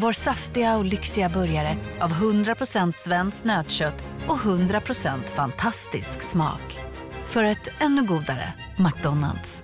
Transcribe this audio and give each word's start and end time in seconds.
Vår 0.00 0.12
saftiga 0.12 0.76
och 0.76 0.84
lyxiga 0.84 1.28
burgare 1.28 1.76
av 2.00 2.10
100% 2.10 2.92
svenskt 2.96 3.44
nötkött 3.44 4.02
och 4.28 4.36
100% 4.36 5.22
fantastisk 5.22 6.22
smak. 6.22 6.78
För 7.26 7.44
ett 7.44 7.68
ännu 7.80 8.02
godare 8.02 8.52
McDonalds. 8.76 9.62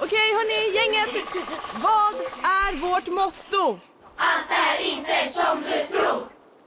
Okej 0.00 0.18
hörni, 0.18 0.76
gänget. 0.76 1.24
Vad 1.74 2.14
är 2.44 2.80
vårt 2.80 3.06
motto? 3.06 3.80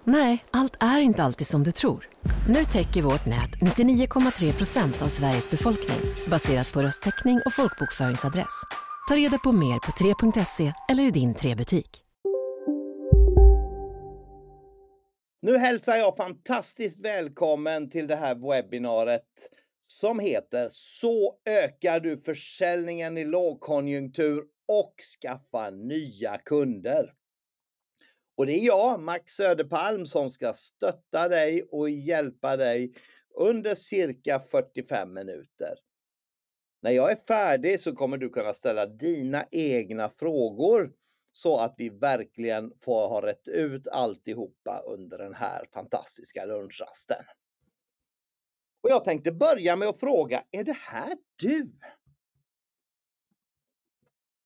Nej, 0.03 0.45
allt 0.52 0.77
är 0.80 1.00
inte 1.00 1.23
alltid 1.23 1.47
som 1.47 1.63
du 1.63 1.72
tror. 1.72 2.08
Nu 2.47 2.66
täcker 2.66 3.02
vårt 3.02 3.25
nät 3.25 3.52
99,3 3.61 4.53
procent 4.53 5.02
av 5.02 5.08
Sveriges 5.08 5.50
befolkning 5.50 6.00
baserat 6.27 6.73
på 6.73 6.81
röstteckning 6.81 7.41
och 7.45 7.53
folkbokföringsadress. 7.53 8.63
Ta 9.07 9.16
reda 9.16 9.38
på 9.38 9.52
mer 9.52 9.80
på 9.80 9.91
3.se 9.91 10.73
eller 10.89 11.03
i 11.03 11.11
din 11.11 11.34
3-butik. 11.34 12.03
Nu 15.41 15.57
hälsar 15.57 15.95
jag 15.95 16.17
fantastiskt 16.17 16.99
välkommen 16.99 17.89
till 17.89 18.08
det 18.08 18.16
här 18.16 18.35
webbinariet 18.35 19.49
som 19.88 20.20
heter 20.20 20.67
Så 20.71 21.36
ökar 21.45 22.00
du 22.00 22.17
försäljningen 22.17 23.17
i 23.17 23.23
lågkonjunktur 23.23 24.44
och 24.67 24.94
skaffar 25.22 25.72
nya 25.72 26.38
kunder. 26.38 27.13
Och 28.38 28.45
det 28.45 28.53
är 28.53 28.66
jag, 28.66 29.00
Max 29.00 29.31
Söderpalm, 29.31 30.06
som 30.06 30.31
ska 30.31 30.53
stötta 30.53 31.28
dig 31.28 31.63
och 31.72 31.89
hjälpa 31.89 32.58
dig 32.58 32.94
under 33.35 33.75
cirka 33.75 34.39
45 34.39 35.13
minuter. 35.13 35.78
När 36.84 36.92
jag 36.92 37.12
är 37.12 37.16
färdig 37.28 37.80
så 37.80 37.95
kommer 37.95 38.17
du 38.17 38.30
kunna 38.30 38.53
ställa 38.53 38.86
dina 38.86 39.45
egna 39.52 40.09
frågor 40.09 40.94
så 41.31 41.59
att 41.59 41.75
vi 41.78 41.90
verkligen 41.90 42.73
får 42.81 43.08
ha 43.08 43.25
rätt 43.25 43.48
ut 43.48 43.88
alltihopa 43.88 44.84
under 44.88 45.17
den 45.17 45.34
här 45.34 45.66
fantastiska 45.73 46.45
lunchrasten. 46.45 47.23
Och 48.81 48.90
jag 48.90 49.03
tänkte 49.03 49.31
börja 49.31 49.75
med 49.75 49.88
att 49.88 50.00
fråga, 50.00 50.44
är 50.52 50.64
det 50.64 50.78
här 50.78 51.17
du? 51.36 51.72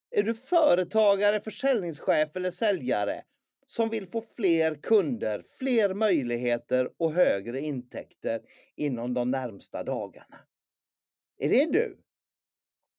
Är 0.10 0.24
du 0.24 0.34
företagare, 0.36 1.42
försäljningschef 1.42 2.36
eller 2.36 2.52
säljare 2.52 3.24
som 3.66 3.90
vill 3.90 4.08
få 4.08 4.22
fler 4.36 4.76
kunder, 4.76 5.44
fler 5.60 5.94
möjligheter 5.94 6.92
och 6.98 7.14
högre 7.14 7.60
intäkter 7.60 8.42
inom 8.76 9.14
de 9.14 9.32
närmsta 9.32 9.84
dagarna? 9.84 10.40
Är 11.38 11.50
det 11.50 11.72
du? 11.72 12.04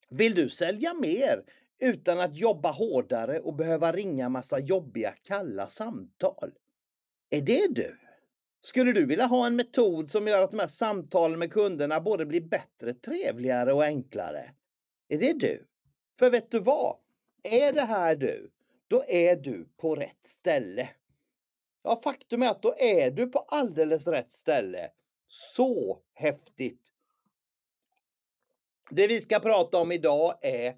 Vill 0.09 0.34
du 0.34 0.48
sälja 0.48 0.95
mer 0.95 1.45
utan 1.78 2.20
att 2.20 2.37
jobba 2.37 2.70
hårdare 2.70 3.41
och 3.41 3.55
behöva 3.55 3.92
ringa 3.92 4.28
massa 4.28 4.59
jobbiga 4.59 5.14
kalla 5.23 5.69
samtal? 5.69 6.53
Är 7.31 7.41
det 7.41 7.75
du? 7.75 7.98
Skulle 8.61 8.92
du 8.92 9.06
vilja 9.06 9.27
ha 9.27 9.47
en 9.47 9.56
metod 9.56 10.11
som 10.11 10.27
gör 10.27 10.42
att 10.42 10.51
de 10.51 10.61
här 10.61 10.67
samtalen 10.67 11.39
med 11.39 11.53
kunderna 11.53 12.01
både 12.01 12.27
blir 12.27 12.41
bättre, 12.41 12.95
trevligare 12.95 13.73
och 13.73 13.84
enklare? 13.84 14.55
Är 15.09 15.19
det 15.19 15.33
du? 15.33 15.67
För 16.19 16.31
vet 16.31 16.51
du 16.51 16.61
vad? 16.61 16.97
Är 17.42 17.73
det 17.73 17.83
här 17.83 18.17
du, 18.17 18.51
då 18.89 19.05
är 19.08 19.36
du 19.36 19.68
på 19.77 19.97
rätt 19.97 20.27
ställe. 20.27 20.89
Ja, 21.83 22.01
faktum 22.05 22.42
är 22.42 22.48
att 22.48 22.63
då 22.63 22.74
är 22.79 23.11
du 23.11 23.27
på 23.27 23.39
alldeles 23.39 24.07
rätt 24.07 24.33
ställe. 24.33 24.91
Så 25.29 25.98
häftigt! 26.14 26.92
Det 28.90 29.06
vi 29.06 29.20
ska 29.20 29.40
prata 29.40 29.78
om 29.78 29.92
idag 29.92 30.34
är 30.42 30.76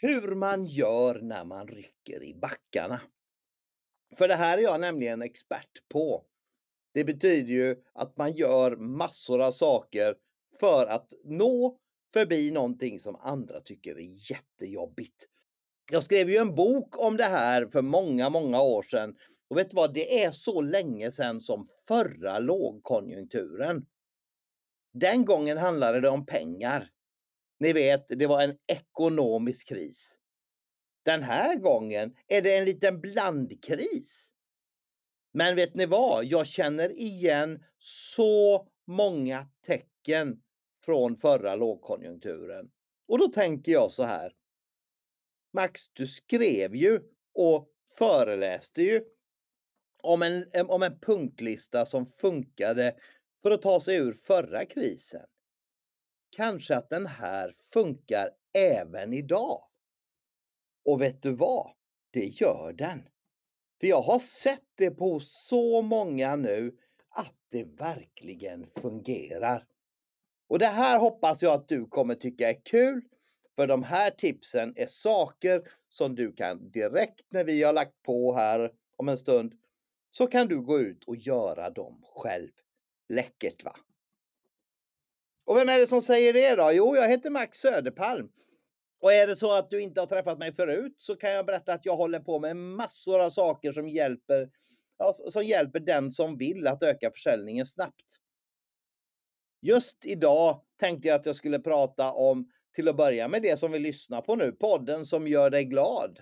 hur 0.00 0.34
man 0.34 0.66
gör 0.66 1.20
när 1.20 1.44
man 1.44 1.66
rycker 1.68 2.22
i 2.22 2.34
backarna. 2.34 3.00
För 4.16 4.28
det 4.28 4.34
här 4.34 4.58
är 4.58 4.62
jag 4.62 4.80
nämligen 4.80 5.22
expert 5.22 5.88
på. 5.88 6.24
Det 6.94 7.04
betyder 7.04 7.52
ju 7.52 7.76
att 7.92 8.16
man 8.16 8.32
gör 8.32 8.76
massor 8.76 9.42
av 9.42 9.52
saker 9.52 10.14
för 10.60 10.86
att 10.86 11.12
nå 11.24 11.78
förbi 12.12 12.50
någonting 12.50 12.98
som 12.98 13.16
andra 13.16 13.60
tycker 13.60 13.98
är 13.98 14.30
jättejobbigt. 14.30 15.26
Jag 15.90 16.02
skrev 16.02 16.30
ju 16.30 16.36
en 16.36 16.54
bok 16.54 16.98
om 16.98 17.16
det 17.16 17.24
här 17.24 17.66
för 17.66 17.82
många, 17.82 18.30
många 18.30 18.62
år 18.62 18.82
sedan. 18.82 19.16
Och 19.48 19.56
vet 19.56 19.70
du 19.70 19.76
vad, 19.76 19.94
det 19.94 20.24
är 20.24 20.30
så 20.30 20.60
länge 20.60 21.10
sedan 21.10 21.40
som 21.40 21.66
förra 21.88 22.38
lågkonjunkturen. 22.38 23.86
Den 24.92 25.24
gången 25.24 25.58
handlade 25.58 26.00
det 26.00 26.08
om 26.08 26.26
pengar. 26.26 26.90
Ni 27.60 27.72
vet, 27.72 28.06
det 28.08 28.26
var 28.26 28.42
en 28.42 28.56
ekonomisk 28.66 29.68
kris. 29.68 30.18
Den 31.04 31.22
här 31.22 31.56
gången 31.56 32.16
är 32.26 32.42
det 32.42 32.56
en 32.56 32.64
liten 32.64 33.00
blandkris. 33.00 34.32
Men 35.32 35.56
vet 35.56 35.74
ni 35.74 35.86
vad? 35.86 36.24
Jag 36.24 36.46
känner 36.46 36.98
igen 36.98 37.64
så 37.78 38.68
många 38.86 39.48
tecken 39.66 40.42
från 40.84 41.16
förra 41.16 41.56
lågkonjunkturen. 41.56 42.70
Och 43.08 43.18
då 43.18 43.28
tänker 43.28 43.72
jag 43.72 43.90
så 43.90 44.04
här. 44.04 44.32
Max, 45.52 45.80
du 45.92 46.06
skrev 46.06 46.74
ju 46.74 47.00
och 47.34 47.68
föreläste 47.98 48.82
ju 48.82 49.04
om 50.02 50.22
en, 50.22 50.44
om 50.68 50.82
en 50.82 51.00
punktlista 51.00 51.86
som 51.86 52.06
funkade 52.06 52.96
för 53.42 53.50
att 53.50 53.62
ta 53.62 53.80
sig 53.80 53.96
ur 53.96 54.12
förra 54.12 54.64
krisen. 54.64 55.26
Kanske 56.40 56.76
att 56.76 56.90
den 56.90 57.06
här 57.06 57.54
funkar 57.72 58.30
även 58.52 59.12
idag. 59.12 59.62
Och 60.84 61.00
vet 61.00 61.22
du 61.22 61.32
vad? 61.32 61.70
Det 62.10 62.24
gör 62.24 62.72
den. 62.72 63.08
För 63.80 63.86
jag 63.86 64.02
har 64.02 64.18
sett 64.18 64.64
det 64.74 64.90
på 64.90 65.20
så 65.20 65.82
många 65.82 66.36
nu 66.36 66.76
att 67.08 67.34
det 67.50 67.64
verkligen 67.64 68.66
fungerar. 68.76 69.66
Och 70.48 70.58
det 70.58 70.66
här 70.66 70.98
hoppas 70.98 71.42
jag 71.42 71.52
att 71.52 71.68
du 71.68 71.86
kommer 71.86 72.14
tycka 72.14 72.50
är 72.50 72.60
kul. 72.64 73.02
För 73.56 73.66
de 73.66 73.82
här 73.82 74.10
tipsen 74.10 74.72
är 74.76 74.86
saker 74.86 75.62
som 75.88 76.14
du 76.14 76.32
kan 76.32 76.70
direkt 76.70 77.32
när 77.32 77.44
vi 77.44 77.62
har 77.62 77.72
lagt 77.72 78.02
på 78.02 78.34
här 78.34 78.72
om 78.96 79.08
en 79.08 79.18
stund 79.18 79.54
så 80.10 80.26
kan 80.26 80.48
du 80.48 80.60
gå 80.60 80.78
ut 80.78 81.04
och 81.04 81.16
göra 81.16 81.70
dem 81.70 82.04
själv. 82.14 82.50
Läckert 83.08 83.64
va? 83.64 83.76
Och 85.50 85.56
vem 85.56 85.68
är 85.68 85.78
det 85.78 85.86
som 85.86 86.02
säger 86.02 86.32
det 86.32 86.54
då? 86.54 86.70
Jo, 86.72 86.96
jag 86.96 87.08
heter 87.08 87.30
Max 87.30 87.58
Söderpalm. 87.58 88.28
Och 89.00 89.12
är 89.12 89.26
det 89.26 89.36
så 89.36 89.52
att 89.52 89.70
du 89.70 89.82
inte 89.82 90.00
har 90.00 90.06
träffat 90.06 90.38
mig 90.38 90.54
förut 90.54 90.94
så 90.98 91.16
kan 91.16 91.30
jag 91.30 91.46
berätta 91.46 91.72
att 91.72 91.86
jag 91.86 91.96
håller 91.96 92.20
på 92.20 92.38
med 92.38 92.56
massor 92.56 93.20
av 93.20 93.30
saker 93.30 93.72
som 93.72 93.88
hjälper, 93.88 94.50
ja, 94.98 95.14
som 95.28 95.44
hjälper 95.44 95.80
den 95.80 96.12
som 96.12 96.36
vill 96.36 96.66
att 96.66 96.82
öka 96.82 97.10
försäljningen 97.10 97.66
snabbt. 97.66 98.04
Just 99.62 100.04
idag 100.04 100.62
tänkte 100.80 101.08
jag 101.08 101.14
att 101.20 101.26
jag 101.26 101.36
skulle 101.36 101.58
prata 101.58 102.12
om 102.12 102.50
till 102.74 102.88
att 102.88 102.96
börja 102.96 103.28
med 103.28 103.42
det 103.42 103.58
som 103.58 103.72
vi 103.72 103.78
lyssnar 103.78 104.20
på 104.20 104.36
nu, 104.36 104.52
podden 104.52 105.06
som 105.06 105.28
gör 105.28 105.50
dig 105.50 105.64
glad. 105.64 106.20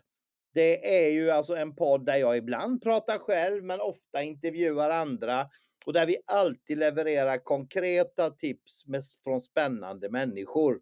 Det 0.55 1.05
är 1.07 1.11
ju 1.11 1.31
alltså 1.31 1.57
en 1.57 1.75
podd 1.75 2.07
där 2.07 2.17
jag 2.17 2.37
ibland 2.37 2.83
pratar 2.83 3.19
själv 3.19 3.65
men 3.65 3.81
ofta 3.81 4.23
intervjuar 4.23 4.91
andra 4.91 5.49
och 5.89 5.95
där 5.95 6.07
vi 6.07 6.17
alltid 6.27 6.79
levererar 6.79 7.39
konkreta 7.39 8.31
tips 8.31 8.87
med, 8.87 9.03
från 9.25 9.41
spännande 9.41 10.11
människor. 10.11 10.81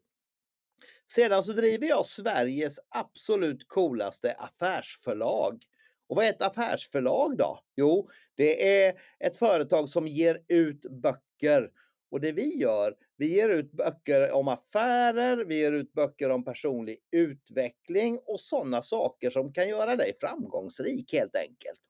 Sedan 1.13 1.43
så 1.43 1.53
driver 1.53 1.87
jag 1.87 2.07
Sveriges 2.07 2.81
absolut 2.89 3.69
coolaste 3.69 4.33
affärsförlag. 4.33 5.65
Och 6.09 6.17
vad 6.17 6.25
är 6.25 6.31
ett 6.31 6.43
affärsförlag 6.43 7.37
då? 7.37 7.61
Jo, 7.77 8.09
det 8.35 8.85
är 8.85 8.95
ett 9.19 9.37
företag 9.37 9.89
som 9.89 10.09
ger 10.09 10.43
ut 10.49 10.83
böcker. 10.83 11.71
Och 12.11 12.21
det 12.21 12.33
vi 12.33 12.57
gör, 12.57 12.95
vi 13.17 13.35
ger 13.35 13.49
ut 13.49 13.73
böcker 13.73 14.31
om 14.31 14.49
affärer, 14.49 15.45
vi 15.45 15.59
ger 15.59 15.73
ut 15.73 15.93
böcker 15.93 16.31
om 16.31 16.45
personlig 16.45 16.99
utveckling 17.11 18.19
och 18.25 18.41
sådana 18.41 18.83
saker 18.83 19.31
som 19.31 19.53
kan 19.53 19.69
göra 19.69 19.97
dig 19.97 20.17
framgångsrik 20.21 21.13
helt 21.13 21.37
enkelt. 21.37 21.81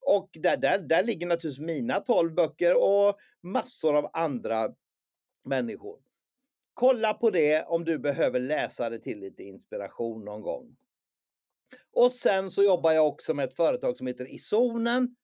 Och 0.00 0.30
där, 0.32 0.56
där, 0.56 0.78
där 0.78 1.02
ligger 1.04 1.26
naturligtvis 1.26 1.66
mina 1.66 2.00
12 2.00 2.34
böcker 2.34 2.82
och 2.82 3.16
massor 3.42 3.96
av 3.96 4.10
andra 4.12 4.74
människor. 5.44 5.98
Kolla 6.74 7.14
på 7.14 7.30
det 7.30 7.62
om 7.62 7.84
du 7.84 7.98
behöver 7.98 8.40
läsa 8.40 8.90
det 8.90 8.98
till 8.98 9.20
lite 9.20 9.42
inspiration 9.42 10.24
någon 10.24 10.42
gång. 10.42 10.76
Och 11.92 12.12
sen 12.12 12.50
så 12.50 12.62
jobbar 12.62 12.92
jag 12.92 13.06
också 13.06 13.34
med 13.34 13.44
ett 13.44 13.56
företag 13.56 13.96
som 13.96 14.06
heter 14.06 14.34
Isonen 14.34 15.16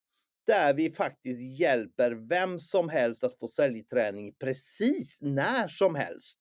där 0.46 0.74
vi 0.74 0.90
faktiskt 0.90 1.60
hjälper 1.60 2.10
vem 2.28 2.58
som 2.58 2.88
helst 2.88 3.24
att 3.24 3.38
få 3.38 3.48
säljträning 3.48 4.34
precis 4.34 5.18
när 5.22 5.68
som 5.68 5.94
helst. 5.94 6.38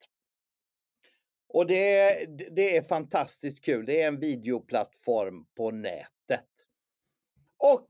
Och 1.47 1.67
det, 1.67 2.25
det 2.51 2.77
är 2.77 2.81
fantastiskt 2.81 3.65
kul. 3.65 3.85
Det 3.85 4.01
är 4.01 4.07
en 4.07 4.19
videoplattform 4.19 5.45
på 5.55 5.71
nätet. 5.71 6.14
Och 7.57 7.89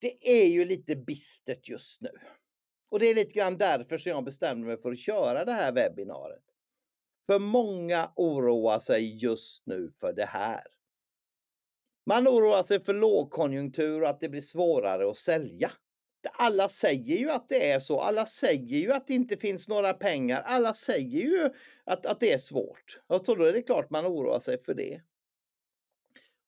det 0.00 0.28
är 0.40 0.46
ju 0.46 0.64
lite 0.64 0.96
bistert 0.96 1.68
just 1.68 2.02
nu. 2.02 2.10
Och 2.88 2.98
det 2.98 3.06
är 3.06 3.14
lite 3.14 3.32
grann 3.32 3.58
därför 3.58 3.98
som 3.98 4.10
jag 4.10 4.24
bestämde 4.24 4.66
mig 4.66 4.76
för 4.76 4.92
att 4.92 4.98
köra 4.98 5.44
det 5.44 5.52
här 5.52 5.72
webbinariet. 5.72 6.44
För 7.26 7.38
många 7.38 8.12
oroar 8.16 8.78
sig 8.78 9.16
just 9.16 9.66
nu 9.66 9.92
för 10.00 10.12
det 10.12 10.24
här. 10.24 10.64
Man 12.06 12.28
oroar 12.28 12.62
sig 12.62 12.84
för 12.84 12.94
lågkonjunktur 12.94 14.02
och 14.02 14.08
att 14.08 14.20
det 14.20 14.28
blir 14.28 14.42
svårare 14.42 15.10
att 15.10 15.16
sälja. 15.16 15.72
Alla 16.32 16.68
säger 16.68 17.16
ju 17.16 17.30
att 17.30 17.48
det 17.48 17.70
är 17.70 17.80
så. 17.80 18.00
Alla 18.00 18.26
säger 18.26 18.78
ju 18.78 18.92
att 18.92 19.06
det 19.06 19.14
inte 19.14 19.36
finns 19.36 19.68
några 19.68 19.94
pengar. 19.94 20.42
Alla 20.44 20.74
säger 20.74 21.22
ju 21.22 21.50
att, 21.84 22.06
att 22.06 22.20
det 22.20 22.32
är 22.32 22.38
svårt. 22.38 23.00
Och 23.06 23.26
så 23.26 23.34
då 23.34 23.44
är 23.44 23.52
det 23.52 23.62
klart 23.62 23.90
man 23.90 24.06
oroar 24.06 24.40
sig 24.40 24.62
för 24.62 24.74
det. 24.74 25.00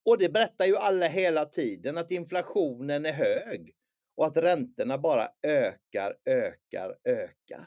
Och 0.09 0.19
det 0.19 0.29
berättar 0.29 0.67
ju 0.67 0.77
alla 0.77 1.07
hela 1.07 1.45
tiden 1.45 1.99
att 1.99 2.11
inflationen 2.11 3.07
är 3.07 3.13
hög 3.13 3.75
och 4.17 4.27
att 4.27 4.37
räntorna 4.37 4.99
bara 4.99 5.29
ökar, 5.43 6.17
ökar, 6.25 6.97
ökar. 7.05 7.67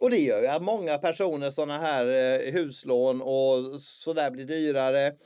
Och 0.00 0.10
det 0.10 0.18
gör 0.18 0.42
ju 0.42 0.46
att 0.46 0.62
många 0.62 0.98
personer 0.98 1.50
sådana 1.50 1.78
här 1.78 2.06
eh, 2.06 2.52
huslån 2.52 3.22
och 3.22 3.80
sådär 3.80 4.30
blir 4.30 4.44
dyrare. 4.44 5.16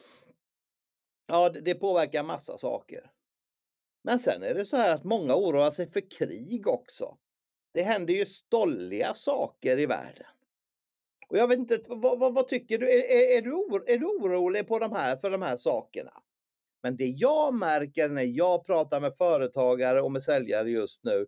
Ja, 1.27 1.49
det 1.49 1.75
påverkar 1.75 2.23
massa 2.23 2.59
saker. 2.59 3.11
Men 4.05 4.19
sen 4.19 4.43
är 4.43 4.55
det 4.55 4.65
så 4.65 4.77
här 4.77 4.95
att 4.95 5.05
många 5.05 5.35
oroar 5.35 5.71
sig 5.71 5.91
för 5.91 6.11
krig 6.11 6.67
också. 6.67 7.19
Det 7.73 7.83
händer 7.83 8.15
ju 8.15 8.27
stolliga 8.27 9.15
saker 9.15 9.79
i 9.79 9.87
världen. 9.87 10.27
Och 11.29 11.39
jag 11.39 11.49
vet 11.49 11.59
inte, 11.59 11.83
vad, 11.87 12.19
vad, 12.19 12.35
vad 12.35 12.49
tycker 12.49 12.79
du? 12.79 12.91
Är, 12.91 13.39
är, 13.39 13.43
du? 13.43 13.85
är 13.93 13.99
du 13.99 14.07
orolig 14.07 14.69
på 14.69 14.79
de 14.79 14.93
här, 14.93 15.17
för 15.17 15.31
de 15.31 15.43
här 15.43 15.57
sakerna? 15.57 16.23
Men 16.83 16.97
det 16.97 17.07
jag 17.07 17.55
märker 17.55 18.09
när 18.09 18.23
jag 18.23 18.67
pratar 18.67 19.01
med 19.01 19.17
företagare 19.19 20.01
och 20.01 20.13
med 20.13 20.23
säljare 20.23 20.71
just 20.71 21.05
nu, 21.05 21.27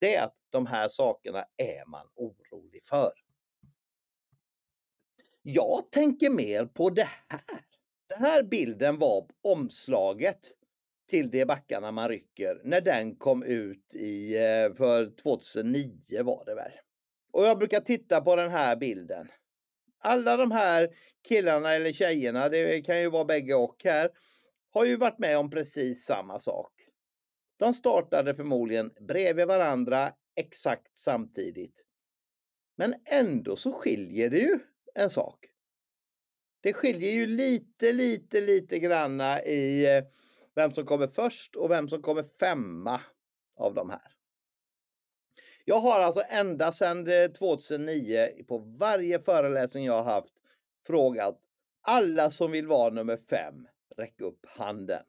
det 0.00 0.14
är 0.14 0.24
att 0.24 0.36
de 0.50 0.66
här 0.66 0.88
sakerna 0.88 1.44
är 1.56 1.90
man 1.90 2.06
orolig 2.14 2.84
för. 2.84 3.12
Jag 5.42 5.90
tänker 5.90 6.30
mer 6.30 6.66
på 6.66 6.90
det 6.90 7.08
här. 7.28 7.60
Den 8.08 8.18
här 8.18 8.42
bilden 8.42 8.98
var 8.98 9.26
omslaget 9.42 10.52
till 11.08 11.30
de 11.30 11.44
backarna 11.44 11.90
man 11.90 12.08
rycker 12.08 12.60
när 12.64 12.80
den 12.80 13.16
kom 13.16 13.42
ut 13.42 13.94
i, 13.94 14.36
eh, 14.36 14.74
för 14.76 15.16
2009 15.22 16.22
var 16.22 16.44
det 16.44 16.54
väl. 16.54 16.72
Och 17.32 17.46
jag 17.46 17.58
brukar 17.58 17.80
titta 17.80 18.20
på 18.20 18.36
den 18.36 18.50
här 18.50 18.76
bilden. 18.76 19.28
Alla 20.00 20.36
de 20.36 20.50
här 20.50 20.88
killarna 21.28 21.74
eller 21.74 21.92
tjejerna, 21.92 22.48
det 22.48 22.82
kan 22.82 23.00
ju 23.00 23.10
vara 23.10 23.24
bägge 23.24 23.54
och 23.54 23.80
här, 23.84 24.10
har 24.70 24.84
ju 24.84 24.96
varit 24.96 25.18
med 25.18 25.38
om 25.38 25.50
precis 25.50 26.04
samma 26.04 26.40
sak. 26.40 26.72
De 27.58 27.74
startade 27.74 28.34
förmodligen 28.34 28.90
bredvid 29.00 29.46
varandra 29.46 30.12
exakt 30.36 30.98
samtidigt. 30.98 31.84
Men 32.76 32.94
ändå 33.04 33.56
så 33.56 33.72
skiljer 33.72 34.30
det 34.30 34.38
ju 34.38 34.58
en 34.94 35.10
sak. 35.10 35.46
Det 36.60 36.72
skiljer 36.72 37.12
ju 37.12 37.26
lite, 37.26 37.92
lite, 37.92 38.40
lite 38.40 38.78
granna 38.78 39.42
i 39.42 39.96
eh, 39.96 40.04
vem 40.54 40.72
som 40.72 40.86
kommer 40.86 41.06
först 41.06 41.56
och 41.56 41.70
vem 41.70 41.88
som 41.88 42.02
kommer 42.02 42.24
femma 42.40 43.00
av 43.56 43.74
de 43.74 43.90
här. 43.90 44.18
Jag 45.64 45.80
har 45.80 46.00
alltså 46.00 46.22
ända 46.28 46.72
sedan 46.72 47.08
eh, 47.08 47.30
2009 47.30 48.28
på 48.48 48.58
varje 48.58 49.20
föreläsning 49.20 49.84
jag 49.84 50.02
har 50.02 50.12
haft 50.12 50.34
frågat 50.86 51.40
alla 51.80 52.30
som 52.30 52.50
vill 52.50 52.66
vara 52.66 52.94
nummer 52.94 53.16
fem, 53.16 53.68
räck 53.98 54.20
upp 54.20 54.46
handen. 54.46 55.04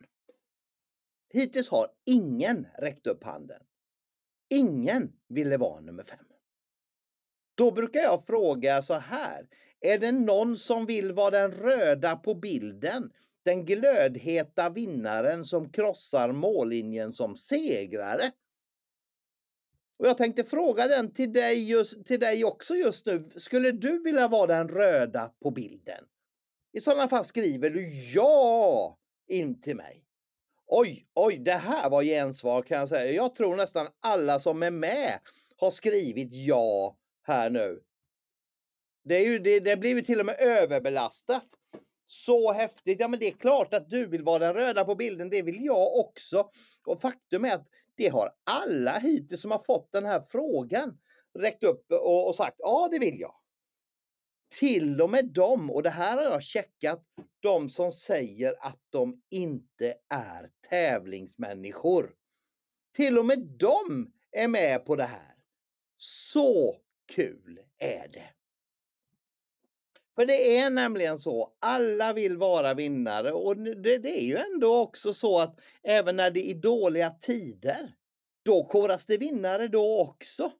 Hittills 1.29 1.69
har 1.69 1.87
ingen 2.05 2.67
räckt 2.77 3.07
upp 3.07 3.23
handen. 3.23 3.61
Ingen 4.49 5.13
ville 5.27 5.57
vara 5.57 5.79
nummer 5.79 6.03
fem. 6.03 6.25
Då 7.55 7.71
brukar 7.71 7.99
jag 7.99 8.25
fråga 8.25 8.81
så 8.81 8.93
här. 8.93 9.47
Är 9.79 9.97
det 9.97 10.11
någon 10.11 10.57
som 10.57 10.85
vill 10.85 11.11
vara 11.11 11.29
den 11.29 11.51
röda 11.51 12.15
på 12.15 12.35
bilden? 12.35 13.11
Den 13.43 13.65
glödheta 13.65 14.69
vinnaren 14.69 15.45
som 15.45 15.71
krossar 15.71 16.31
mållinjen 16.31 17.13
som 17.13 17.35
segrare? 17.35 18.31
Och 19.97 20.07
jag 20.07 20.17
tänkte 20.17 20.43
fråga 20.43 20.87
den 20.87 21.13
till 21.13 21.33
dig, 21.33 21.69
just, 21.69 22.05
till 22.05 22.19
dig 22.19 22.45
också 22.45 22.75
just 22.75 23.05
nu. 23.05 23.29
Skulle 23.35 23.71
du 23.71 24.03
vilja 24.03 24.27
vara 24.27 24.47
den 24.47 24.67
röda 24.69 25.33
på 25.39 25.51
bilden? 25.51 26.05
I 26.71 26.81
sådana 26.81 27.09
fall 27.09 27.25
skriver 27.25 27.69
du 27.69 27.89
ja 28.13 28.97
in 29.27 29.61
till 29.61 29.75
mig. 29.75 30.05
Oj, 30.67 31.07
oj, 31.13 31.37
det 31.37 31.51
här 31.51 31.89
var 31.89 32.03
gensvar 32.03 32.61
kan 32.61 32.79
jag 32.79 32.89
säga. 32.89 33.11
Jag 33.11 33.35
tror 33.35 33.55
nästan 33.55 33.87
alla 33.99 34.39
som 34.39 34.63
är 34.63 34.71
med 34.71 35.19
har 35.57 35.71
skrivit 35.71 36.33
ja 36.33 36.97
här 37.23 37.49
nu. 37.49 37.81
Det, 39.03 39.15
är 39.15 39.25
ju, 39.25 39.39
det, 39.39 39.59
det 39.59 39.77
blir 39.77 39.95
ju 39.95 40.01
till 40.01 40.19
och 40.19 40.25
med 40.25 40.35
överbelastat. 40.39 41.45
Så 42.05 42.51
häftigt. 42.51 42.99
Ja, 42.99 43.07
men 43.07 43.19
det 43.19 43.27
är 43.27 43.31
klart 43.31 43.73
att 43.73 43.89
du 43.89 44.05
vill 44.05 44.23
vara 44.23 44.39
den 44.39 44.53
röda 44.53 44.85
på 44.85 44.95
bilden. 44.95 45.29
Det 45.29 45.41
vill 45.41 45.65
jag 45.65 45.97
också. 45.97 46.49
Och 46.85 47.01
faktum 47.01 47.45
är 47.45 47.53
att 47.53 47.67
det 47.95 48.07
har 48.07 48.35
alla 48.43 48.97
hittills 48.97 49.41
som 49.41 49.51
har 49.51 49.63
fått 49.63 49.91
den 49.91 50.05
här 50.05 50.21
frågan 50.27 50.97
räckt 51.39 51.63
upp 51.63 51.91
och, 51.91 52.27
och 52.27 52.35
sagt 52.35 52.55
ja, 52.57 52.87
det 52.91 52.99
vill 52.99 53.19
jag. 53.19 53.38
Till 54.49 55.01
och 55.01 55.09
med 55.09 55.25
de 55.25 55.71
och 55.71 55.83
det 55.83 55.89
här 55.89 56.17
har 56.17 56.23
jag 56.23 56.43
checkat, 56.43 57.03
de 57.39 57.69
som 57.69 57.91
säger 57.91 58.53
att 58.59 58.81
de 58.89 59.21
inte 59.29 59.93
är 60.09 60.49
tävlingsmänniskor. 60.69 62.15
Till 62.95 63.17
och 63.17 63.25
med 63.25 63.39
de 63.39 64.11
är 64.31 64.47
med 64.47 64.85
på 64.85 64.95
det 64.95 65.03
här. 65.03 65.35
Så 65.97 66.75
kul 67.15 67.59
är 67.77 68.07
det. 68.07 68.29
För 70.15 70.25
det 70.25 70.57
är 70.57 70.69
nämligen 70.69 71.19
så, 71.19 71.53
alla 71.59 72.13
vill 72.13 72.37
vara 72.37 72.73
vinnare 72.73 73.31
och 73.31 73.57
det, 73.57 73.97
det, 73.97 74.19
är 74.19 74.25
ju 74.25 74.37
ändå 74.37 74.77
också 74.77 75.13
så 75.13 75.39
att 75.39 75.59
även 75.83 76.15
när 76.15 76.31
det 76.31 76.51
är 76.51 76.55
dåliga 76.55 77.09
tider, 77.09 77.95
då 78.43 78.63
koras 78.63 79.05
det 79.05 79.17
vinnare 79.17 79.67
då 79.67 79.99
också. 79.99 80.51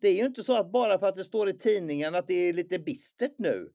Det 0.00 0.08
är 0.08 0.14
ju 0.14 0.26
inte 0.26 0.44
så 0.44 0.56
att 0.56 0.72
bara 0.72 0.98
för 0.98 1.08
att 1.08 1.16
det 1.16 1.24
står 1.24 1.48
i 1.48 1.58
tidningen 1.58 2.14
att 2.14 2.26
det 2.26 2.34
är 2.34 2.52
lite 2.52 2.78
bistert 2.78 3.34
nu, 3.38 3.72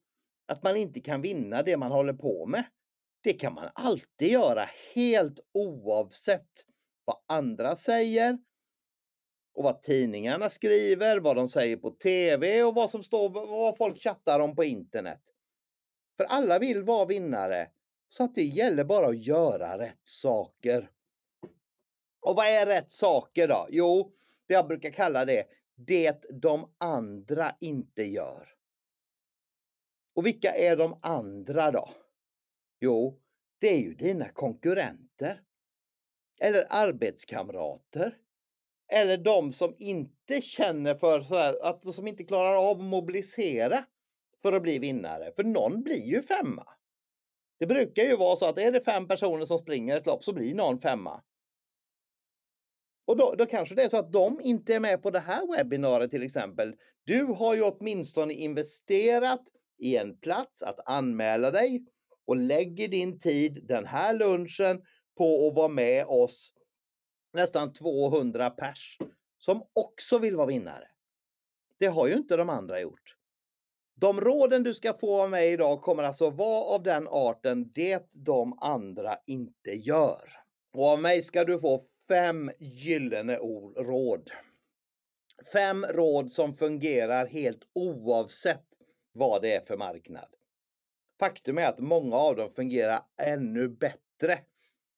att 0.47 0.63
man 0.63 0.75
inte 0.75 0.99
kan 0.99 1.21
vinna 1.21 1.63
det 1.63 1.77
man 1.77 1.91
håller 1.91 2.13
på 2.13 2.45
med. 2.45 2.63
Det 3.23 3.33
kan 3.33 3.53
man 3.53 3.69
alltid 3.75 4.27
göra 4.27 4.69
helt 4.93 5.39
oavsett 5.53 6.49
vad 7.05 7.17
andra 7.27 7.75
säger 7.75 8.37
och 9.53 9.63
vad 9.63 9.83
tidningarna 9.83 10.49
skriver, 10.49 11.19
vad 11.19 11.35
de 11.35 11.47
säger 11.47 11.77
på 11.77 11.91
TV 11.91 12.63
och 12.63 12.75
vad 12.75 12.91
som 12.91 13.03
står, 13.03 13.29
vad 13.29 13.77
folk 13.77 14.01
chattar 14.03 14.39
om 14.39 14.55
på 14.55 14.63
internet. 14.63 15.21
För 16.17 16.23
alla 16.23 16.59
vill 16.59 16.83
vara 16.83 17.05
vinnare. 17.05 17.69
Så 18.09 18.23
att 18.23 18.35
det 18.35 18.43
gäller 18.43 18.83
bara 18.83 19.07
att 19.07 19.25
göra 19.25 19.77
rätt 19.77 20.01
saker. 20.03 20.89
Och 22.21 22.35
vad 22.35 22.47
är 22.47 22.65
rätt 22.65 22.91
saker 22.91 23.47
då? 23.47 23.67
Jo, 23.69 24.13
det 24.47 24.53
jag 24.53 24.67
brukar 24.67 24.89
kalla 24.89 25.25
det, 25.25 25.45
det 25.75 26.25
de 26.41 26.73
andra 26.77 27.55
inte 27.59 28.03
gör. 28.03 28.49
Och 30.15 30.25
vilka 30.25 30.51
är 30.51 30.77
de 30.77 30.99
andra 31.01 31.71
då? 31.71 31.89
Jo, 32.79 33.19
det 33.59 33.67
är 33.67 33.79
ju 33.79 33.93
dina 33.93 34.29
konkurrenter. 34.29 35.41
Eller 36.41 36.65
arbetskamrater. 36.69 38.17
Eller 38.87 39.17
de 39.17 39.53
som 39.53 39.75
inte 39.79 40.41
känner 40.41 40.95
för 40.95 41.21
sådär, 41.21 41.55
att 41.61 41.95
som 41.95 42.07
inte 42.07 42.23
klarar 42.23 42.69
av 42.69 42.77
att 42.77 42.83
mobilisera 42.83 43.85
för 44.41 44.53
att 44.53 44.61
bli 44.61 44.79
vinnare. 44.79 45.31
För 45.35 45.43
någon 45.43 45.83
blir 45.83 46.05
ju 46.05 46.21
femma. 46.21 46.67
Det 47.59 47.67
brukar 47.67 48.03
ju 48.03 48.15
vara 48.15 48.35
så 48.35 48.45
att 48.45 48.59
är 48.59 48.71
det 48.71 48.83
fem 48.83 49.07
personer 49.07 49.45
som 49.45 49.57
springer 49.57 49.97
ett 49.97 50.05
lopp 50.05 50.23
så 50.23 50.33
blir 50.33 50.55
någon 50.55 50.79
femma. 50.79 51.23
Och 53.05 53.17
då, 53.17 53.35
då 53.37 53.45
kanske 53.45 53.75
det 53.75 53.83
är 53.83 53.89
så 53.89 53.97
att 53.97 54.11
de 54.11 54.41
inte 54.41 54.75
är 54.75 54.79
med 54.79 55.01
på 55.01 55.11
det 55.11 55.19
här 55.19 55.57
webbinariet 55.57 56.11
till 56.11 56.23
exempel. 56.23 56.75
Du 57.03 57.23
har 57.23 57.55
ju 57.55 57.61
åtminstone 57.61 58.33
investerat 58.33 59.41
i 59.77 59.97
en 59.97 60.17
plats 60.17 60.63
att 60.63 60.79
anmäla 60.85 61.51
dig 61.51 61.85
och 62.25 62.37
lägger 62.37 62.87
din 62.87 63.19
tid 63.19 63.65
den 63.67 63.85
här 63.85 64.13
lunchen 64.13 64.81
på 65.17 65.47
att 65.47 65.55
vara 65.55 65.67
med 65.67 66.05
oss 66.05 66.53
nästan 67.33 67.73
200 67.73 68.49
pers 68.49 68.97
som 69.37 69.63
också 69.73 70.19
vill 70.19 70.35
vara 70.35 70.47
vinnare. 70.47 70.87
Det 71.79 71.87
har 71.87 72.07
ju 72.07 72.13
inte 72.13 72.37
de 72.37 72.49
andra 72.49 72.81
gjort. 72.81 73.15
De 73.95 74.21
råden 74.21 74.63
du 74.63 74.73
ska 74.73 74.93
få 74.93 75.21
av 75.21 75.29
mig 75.29 75.51
idag 75.51 75.81
kommer 75.81 76.03
alltså 76.03 76.29
vara 76.29 76.63
av 76.63 76.83
den 76.83 77.07
arten 77.07 77.71
det 77.71 78.07
de 78.11 78.57
andra 78.61 79.17
inte 79.25 79.71
gör. 79.71 80.43
Och 80.73 80.85
av 80.85 81.01
mig 81.01 81.21
ska 81.21 81.43
du 81.43 81.59
få 81.59 81.85
fem 82.07 82.51
gyllene 82.59 83.35
råd. 83.77 84.31
Fem 85.53 85.85
råd 85.85 86.31
som 86.31 86.57
fungerar 86.57 87.25
helt 87.25 87.67
oavsett 87.73 88.65
vad 89.11 89.41
det 89.41 89.55
är 89.55 89.65
för 89.65 89.77
marknad. 89.77 90.35
Faktum 91.19 91.57
är 91.57 91.67
att 91.67 91.79
många 91.79 92.15
av 92.15 92.35
dem 92.35 92.53
fungerar 92.55 93.01
ännu 93.21 93.67
bättre 93.67 94.39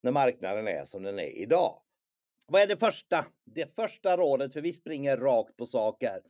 när 0.03 0.12
marknaden 0.12 0.67
är 0.67 0.85
som 0.85 1.03
den 1.03 1.19
är 1.19 1.38
idag. 1.41 1.81
Vad 2.47 2.62
är 2.62 2.67
det 2.67 2.77
första? 2.77 3.25
Det 3.45 3.75
första 3.75 4.17
rådet, 4.17 4.53
för 4.53 4.62
vi 4.62 4.74
springer 4.74 5.17
rakt 5.17 5.57
på 5.57 5.65
saker. 5.65 6.21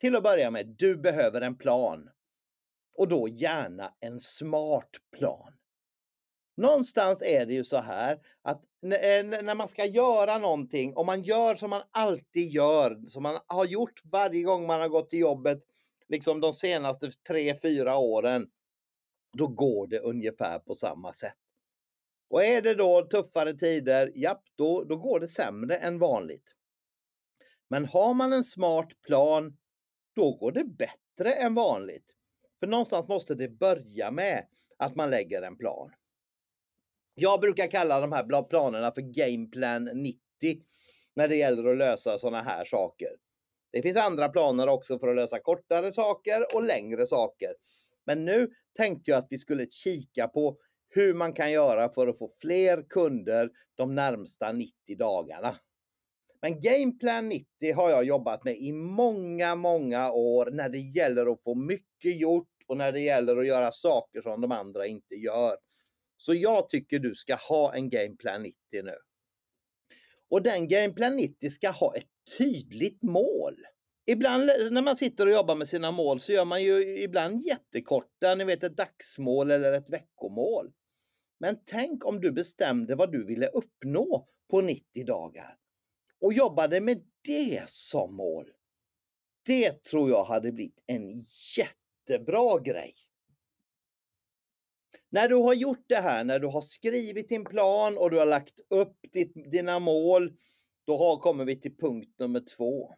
Till 0.00 0.16
att 0.16 0.22
börja 0.22 0.50
med, 0.50 0.66
du 0.66 0.96
behöver 0.96 1.40
en 1.40 1.58
plan. 1.58 2.10
Och 2.94 3.08
då 3.08 3.28
gärna 3.28 3.94
en 4.00 4.20
smart 4.20 4.90
plan. 5.12 5.53
Någonstans 6.56 7.22
är 7.22 7.46
det 7.46 7.54
ju 7.54 7.64
så 7.64 7.76
här 7.76 8.20
att 8.42 8.62
eh, 8.82 9.24
när 9.42 9.54
man 9.54 9.68
ska 9.68 9.84
göra 9.84 10.38
någonting, 10.38 10.96
om 10.96 11.06
man 11.06 11.22
gör 11.22 11.54
som 11.54 11.70
man 11.70 11.82
alltid 11.90 12.50
gör, 12.50 13.08
som 13.08 13.22
man 13.22 13.38
har 13.46 13.64
gjort 13.64 14.00
varje 14.04 14.42
gång 14.42 14.66
man 14.66 14.80
har 14.80 14.88
gått 14.88 15.10
till 15.10 15.18
jobbet, 15.18 15.62
liksom 16.08 16.40
de 16.40 16.52
senaste 16.52 17.10
tre 17.28 17.54
fyra 17.54 17.96
åren, 17.96 18.46
då 19.36 19.46
går 19.46 19.86
det 19.86 19.98
ungefär 19.98 20.58
på 20.58 20.74
samma 20.74 21.12
sätt. 21.12 21.38
Och 22.30 22.44
är 22.44 22.62
det 22.62 22.74
då 22.74 23.02
tuffare 23.02 23.52
tider, 23.52 24.12
japp, 24.14 24.42
då, 24.54 24.84
då 24.84 24.96
går 24.96 25.20
det 25.20 25.28
sämre 25.28 25.76
än 25.76 25.98
vanligt. 25.98 26.44
Men 27.68 27.84
har 27.84 28.14
man 28.14 28.32
en 28.32 28.44
smart 28.44 28.88
plan, 29.06 29.56
då 30.14 30.32
går 30.32 30.52
det 30.52 30.64
bättre 30.64 31.34
än 31.34 31.54
vanligt. 31.54 32.14
För 32.60 32.66
någonstans 32.66 33.08
måste 33.08 33.34
det 33.34 33.48
börja 33.48 34.10
med 34.10 34.46
att 34.78 34.96
man 34.96 35.10
lägger 35.10 35.42
en 35.42 35.56
plan. 35.56 35.90
Jag 37.14 37.40
brukar 37.40 37.70
kalla 37.70 38.00
de 38.00 38.12
här 38.12 38.42
planerna 38.42 38.90
för 38.90 39.02
Game 39.02 39.46
Plan 39.46 39.84
90 39.84 40.18
när 41.14 41.28
det 41.28 41.36
gäller 41.36 41.70
att 41.70 41.78
lösa 41.78 42.18
sådana 42.18 42.42
här 42.42 42.64
saker. 42.64 43.08
Det 43.72 43.82
finns 43.82 43.96
andra 43.96 44.28
planer 44.28 44.68
också 44.68 44.98
för 44.98 45.08
att 45.08 45.16
lösa 45.16 45.38
kortare 45.38 45.92
saker 45.92 46.54
och 46.54 46.62
längre 46.62 47.06
saker. 47.06 47.54
Men 48.06 48.24
nu 48.24 48.50
tänkte 48.76 49.10
jag 49.10 49.18
att 49.18 49.26
vi 49.30 49.38
skulle 49.38 49.66
kika 49.70 50.28
på 50.28 50.56
hur 50.88 51.14
man 51.14 51.32
kan 51.32 51.52
göra 51.52 51.88
för 51.88 52.06
att 52.06 52.18
få 52.18 52.30
fler 52.40 52.88
kunder 52.88 53.50
de 53.74 53.94
närmsta 53.94 54.52
90 54.52 54.72
dagarna. 54.98 55.56
Men 56.42 56.60
Gameplan 56.60 57.28
90 57.28 57.74
har 57.74 57.90
jag 57.90 58.04
jobbat 58.04 58.44
med 58.44 58.56
i 58.56 58.72
många, 58.72 59.54
många 59.54 60.12
år 60.12 60.50
när 60.50 60.68
det 60.68 60.78
gäller 60.78 61.32
att 61.32 61.42
få 61.42 61.54
mycket 61.54 62.20
gjort 62.20 62.48
och 62.66 62.76
när 62.76 62.92
det 62.92 63.00
gäller 63.00 63.36
att 63.36 63.46
göra 63.46 63.72
saker 63.72 64.22
som 64.22 64.40
de 64.40 64.52
andra 64.52 64.86
inte 64.86 65.14
gör. 65.14 65.56
Så 66.26 66.34
jag 66.34 66.68
tycker 66.68 66.98
du 66.98 67.14
ska 67.14 67.34
ha 67.34 67.74
en 67.74 67.90
Gameplan 67.90 68.42
90 68.42 68.56
nu. 68.72 68.96
Och 70.28 70.42
den 70.42 70.68
Gameplan 70.68 71.16
90 71.16 71.50
ska 71.50 71.70
ha 71.70 71.96
ett 71.96 72.08
tydligt 72.38 73.02
mål. 73.02 73.56
Ibland 74.06 74.50
när 74.70 74.82
man 74.82 74.96
sitter 74.96 75.26
och 75.26 75.32
jobbar 75.32 75.54
med 75.54 75.68
sina 75.68 75.90
mål 75.90 76.20
så 76.20 76.32
gör 76.32 76.44
man 76.44 76.62
ju 76.62 76.98
ibland 76.98 77.42
jättekorta, 77.42 78.34
ni 78.34 78.44
vet 78.44 78.64
ett 78.64 78.76
dagsmål 78.76 79.50
eller 79.50 79.72
ett 79.72 79.90
veckomål. 79.90 80.72
Men 81.40 81.58
tänk 81.64 82.04
om 82.04 82.20
du 82.20 82.32
bestämde 82.32 82.94
vad 82.94 83.12
du 83.12 83.26
ville 83.26 83.46
uppnå 83.46 84.28
på 84.50 84.60
90 84.60 85.04
dagar 85.06 85.56
och 86.20 86.32
jobbade 86.32 86.80
med 86.80 87.02
det 87.24 87.62
som 87.66 88.16
mål. 88.16 88.50
Det 89.46 89.82
tror 89.82 90.10
jag 90.10 90.24
hade 90.24 90.52
blivit 90.52 90.82
en 90.86 91.24
jättebra 91.56 92.60
grej. 92.60 92.94
När 95.14 95.28
du 95.28 95.34
har 95.34 95.54
gjort 95.54 95.84
det 95.86 96.00
här, 96.00 96.24
när 96.24 96.38
du 96.38 96.46
har 96.46 96.60
skrivit 96.60 97.28
din 97.28 97.44
plan 97.44 97.98
och 97.98 98.10
du 98.10 98.18
har 98.18 98.26
lagt 98.26 98.60
upp 98.70 98.96
ditt, 99.12 99.52
dina 99.52 99.78
mål, 99.78 100.32
då 100.86 100.96
har, 100.96 101.18
kommer 101.18 101.44
vi 101.44 101.60
till 101.60 101.76
punkt 101.76 102.14
nummer 102.18 102.40
två. 102.56 102.94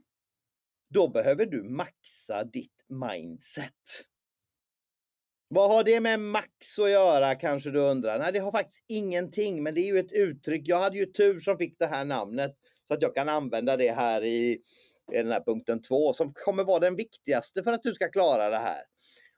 Då 0.89 1.09
behöver 1.09 1.47
du 1.47 1.63
maxa 1.63 2.45
ditt 2.45 2.85
mindset. 2.89 3.73
Vad 5.49 5.71
har 5.71 5.85
det 5.85 6.01
med 6.01 6.21
max 6.21 6.79
att 6.79 6.91
göra 6.91 7.35
kanske 7.35 7.71
du 7.71 7.81
undrar? 7.81 8.19
Nej, 8.19 8.33
det 8.33 8.39
har 8.39 8.53
faktiskt 8.53 8.85
ingenting, 8.89 9.63
men 9.63 9.75
det 9.75 9.81
är 9.81 9.93
ju 9.93 9.99
ett 9.99 10.13
uttryck. 10.13 10.63
Jag 10.65 10.81
hade 10.81 10.99
ju 10.99 11.07
tur 11.07 11.41
som 11.41 11.59
fick 11.59 11.79
det 11.79 11.87
här 11.87 12.05
namnet 12.05 12.57
så 12.89 12.95
att 12.95 13.03
jag 13.03 13.15
kan 13.15 13.29
använda 13.29 13.77
det 13.77 13.93
här 13.93 14.25
i, 14.25 14.53
i 15.13 15.17
den 15.17 15.33
här 15.33 15.45
punkten 15.45 15.83
två 15.83 16.13
som 16.13 16.33
kommer 16.35 16.65
vara 16.65 16.81
den 16.81 16.97
viktigaste 16.97 17.63
för 17.63 17.73
att 17.73 17.83
du 17.83 17.95
ska 17.95 18.09
klara 18.09 18.51
det 18.51 18.59
här. 18.59 18.83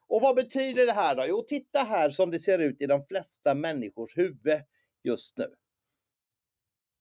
Och 0.09 0.21
vad 0.21 0.37
betyder 0.37 0.87
det 0.87 0.93
här 0.93 1.17
då? 1.17 1.25
Jo, 1.29 1.43
titta 1.43 1.79
här 1.79 2.11
som 2.11 2.31
det 2.31 2.39
ser 2.39 2.59
ut 2.59 2.83
i 2.83 2.87
de 2.87 3.07
flesta 3.07 3.55
människors 3.55 4.17
huvud 4.17 4.63
just 5.03 5.39
nu. 5.39 5.55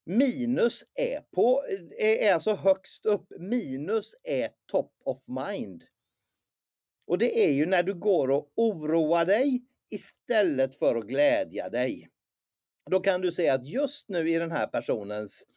Minus 0.05 0.85
är, 0.93 1.21
på, 1.21 1.63
är 1.99 2.33
alltså 2.33 2.53
högst 2.53 3.05
upp. 3.05 3.27
Minus 3.39 4.15
är 4.23 4.49
top 4.65 4.93
of 5.05 5.17
mind. 5.27 5.83
Och 7.07 7.17
det 7.17 7.45
är 7.45 7.51
ju 7.51 7.65
när 7.65 7.83
du 7.83 7.93
går 7.93 8.31
och 8.31 8.51
oroar 8.55 9.25
dig 9.25 9.61
istället 9.89 10.75
för 10.75 10.95
att 10.95 11.07
glädja 11.07 11.69
dig. 11.69 12.09
Då 12.89 12.99
kan 12.99 13.21
du 13.21 13.31
se 13.31 13.49
att 13.49 13.67
just 13.67 14.09
nu 14.09 14.29
i 14.29 14.37
den 14.37 14.51
här 14.51 14.67
personens 14.67 15.47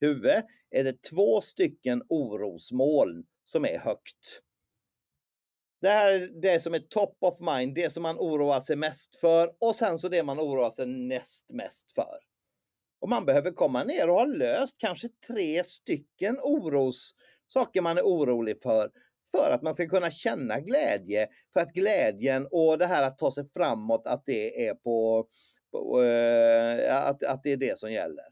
huvud 0.00 0.42
är 0.70 0.84
det 0.84 1.02
två 1.02 1.40
stycken 1.40 2.02
orosmoln 2.08 3.26
som 3.44 3.64
är 3.64 3.78
högt. 3.78 4.42
Det 5.80 5.88
här 5.88 6.12
är 6.12 6.28
det 6.42 6.60
som 6.60 6.74
är 6.74 6.78
top 6.78 7.16
of 7.20 7.40
mind, 7.40 7.74
det 7.74 7.92
som 7.92 8.02
man 8.02 8.16
oroar 8.18 8.60
sig 8.60 8.76
mest 8.76 9.16
för 9.16 9.52
och 9.60 9.74
sen 9.74 9.98
så 9.98 10.08
det 10.08 10.22
man 10.22 10.40
oroar 10.40 10.70
sig 10.70 10.86
näst 10.86 11.52
mest 11.52 11.92
för. 11.92 12.18
Och 13.00 13.08
man 13.08 13.24
behöver 13.24 13.50
komma 13.50 13.84
ner 13.84 14.08
och 14.08 14.14
ha 14.14 14.24
löst 14.24 14.78
kanske 14.78 15.08
tre 15.26 15.64
stycken 15.64 16.38
oros, 16.42 17.14
saker 17.46 17.80
man 17.80 17.98
är 17.98 18.02
orolig 18.02 18.62
för 18.62 18.90
för 19.36 19.50
att 19.50 19.62
man 19.62 19.74
ska 19.74 19.88
kunna 19.88 20.10
känna 20.10 20.60
glädje. 20.60 21.28
För 21.52 21.60
att 21.60 21.72
glädjen 21.72 22.48
och 22.50 22.78
det 22.78 22.86
här 22.86 23.02
att 23.02 23.18
ta 23.18 23.30
sig 23.30 23.48
framåt, 23.52 24.06
att 24.06 24.22
det 24.26 24.68
är 24.68 24.74
på, 24.74 25.26
på 25.72 26.02
eh, 26.02 27.06
att, 27.06 27.24
att 27.24 27.42
det 27.42 27.52
är 27.52 27.56
det 27.56 27.78
som 27.78 27.92
gäller. 27.92 28.24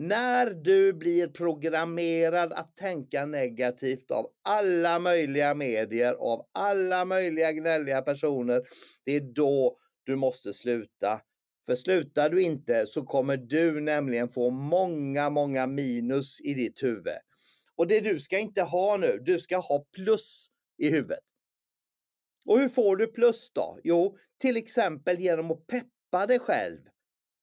När 0.00 0.46
du 0.50 0.92
blir 0.92 1.28
programmerad 1.28 2.52
att 2.52 2.76
tänka 2.76 3.26
negativt 3.26 4.10
av 4.10 4.26
alla 4.42 4.98
möjliga 4.98 5.54
medier, 5.54 6.14
av 6.14 6.46
alla 6.52 7.04
möjliga 7.04 7.52
gnälliga 7.52 8.02
personer, 8.02 8.62
det 9.04 9.12
är 9.12 9.20
då 9.20 9.78
du 10.04 10.16
måste 10.16 10.52
sluta. 10.52 11.20
För 11.66 11.76
slutar 11.76 12.30
du 12.30 12.42
inte 12.42 12.86
så 12.86 13.04
kommer 13.04 13.36
du 13.36 13.80
nämligen 13.80 14.28
få 14.28 14.50
många, 14.50 15.30
många 15.30 15.66
minus 15.66 16.40
i 16.40 16.54
ditt 16.54 16.82
huvud. 16.82 17.18
Och 17.76 17.86
det 17.86 18.00
du 18.00 18.20
ska 18.20 18.38
inte 18.38 18.62
ha 18.62 18.96
nu, 18.96 19.18
du 19.22 19.40
ska 19.40 19.56
ha 19.56 19.84
plus 19.96 20.46
i 20.78 20.90
huvudet. 20.90 21.24
Och 22.46 22.60
hur 22.60 22.68
får 22.68 22.96
du 22.96 23.06
plus 23.06 23.50
då? 23.54 23.78
Jo, 23.84 24.16
till 24.40 24.56
exempel 24.56 25.20
genom 25.20 25.50
att 25.50 25.66
peppa 25.66 26.26
dig 26.26 26.38
själv. 26.38 26.78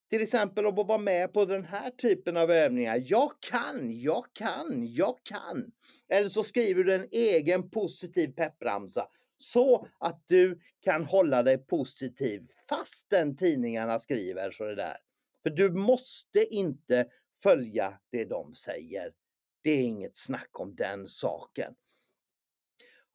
Till 0.09 0.21
exempel 0.21 0.65
att 0.65 0.75
vara 0.75 0.97
med 0.97 1.33
på 1.33 1.45
den 1.45 1.65
här 1.65 1.89
typen 1.89 2.37
av 2.37 2.51
övningar. 2.51 3.03
Jag 3.05 3.31
kan, 3.39 3.99
jag 3.99 4.25
kan, 4.33 4.93
jag 4.93 5.17
kan. 5.23 5.71
Eller 6.09 6.29
så 6.29 6.43
skriver 6.43 6.83
du 6.83 6.95
en 6.95 7.07
egen 7.11 7.69
positiv 7.69 8.27
peppramsa 8.27 9.07
så 9.37 9.87
att 9.99 10.23
du 10.27 10.59
kan 10.81 11.05
hålla 11.05 11.43
dig 11.43 11.57
positiv 11.57 12.47
fastän 12.69 13.35
tidningarna 13.35 13.99
skriver 13.99 14.51
så 14.51 14.63
det 14.63 14.75
där. 14.75 14.97
För 15.43 15.49
du 15.49 15.71
måste 15.71 16.55
inte 16.55 17.07
följa 17.43 17.99
det 18.11 18.25
de 18.25 18.55
säger. 18.55 19.13
Det 19.61 19.71
är 19.71 19.81
inget 19.83 20.17
snack 20.17 20.59
om 20.59 20.75
den 20.75 21.07
saken. 21.07 21.73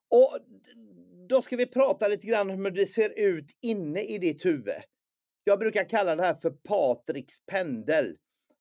Och 0.09 0.39
då 1.29 1.41
ska 1.41 1.55
vi 1.55 1.65
prata 1.65 2.07
lite 2.07 2.27
grann 2.27 2.49
om 2.49 2.65
hur 2.65 2.71
det 2.71 2.87
ser 2.87 3.19
ut 3.19 3.57
inne 3.61 4.01
i 4.01 4.17
ditt 4.17 4.45
huvud. 4.45 4.73
Jag 5.43 5.59
brukar 5.59 5.89
kalla 5.89 6.15
det 6.15 6.23
här 6.23 6.35
för 6.35 6.51
Patriks 6.51 7.45
pendel. 7.45 8.17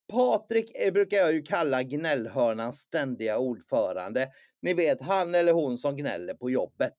Patrik 0.08 0.92
brukar 0.92 1.16
jag 1.16 1.32
ju 1.32 1.42
kalla 1.42 1.82
gnällhörnans 1.82 2.80
ständiga 2.80 3.38
ordförande. 3.38 4.32
Ni 4.62 4.74
vet 4.74 5.02
han 5.02 5.34
eller 5.34 5.52
hon 5.52 5.78
som 5.78 5.96
gnäller 5.96 6.34
på 6.34 6.50
jobbet. 6.50 6.96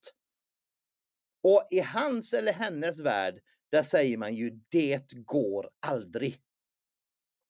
Och 1.44 1.68
i 1.72 1.80
hans 1.80 2.34
eller 2.34 2.54
hennes 2.54 3.02
värld, 3.02 3.40
där 3.72 3.84
säger 3.84 4.18
man 4.18 4.36
ju 4.36 4.50
det 4.70 5.12
går 5.12 5.70
aldrig. 5.80 6.42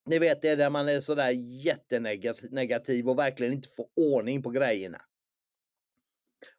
Ni 0.06 0.20
vet 0.20 0.42
det 0.42 0.56
där 0.56 0.70
man 0.70 0.90
är 0.90 1.00
sådär 1.00 1.32
jättenegativ 1.66 3.10
och 3.10 3.20
verkligen 3.20 3.54
inte 3.54 3.70
får 3.70 3.88
ordning 3.96 4.44
på 4.44 4.50
grejerna. 4.50 5.02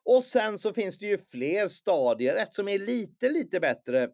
Och 0.04 0.24
sen 0.24 0.58
så 0.58 0.74
finns 0.74 0.98
det 0.98 1.06
ju 1.06 1.18
fler 1.18 1.68
stadier. 1.68 2.36
Ett 2.36 2.54
som 2.54 2.68
är 2.68 2.78
lite, 2.78 3.28
lite 3.28 3.60
bättre. 3.60 4.10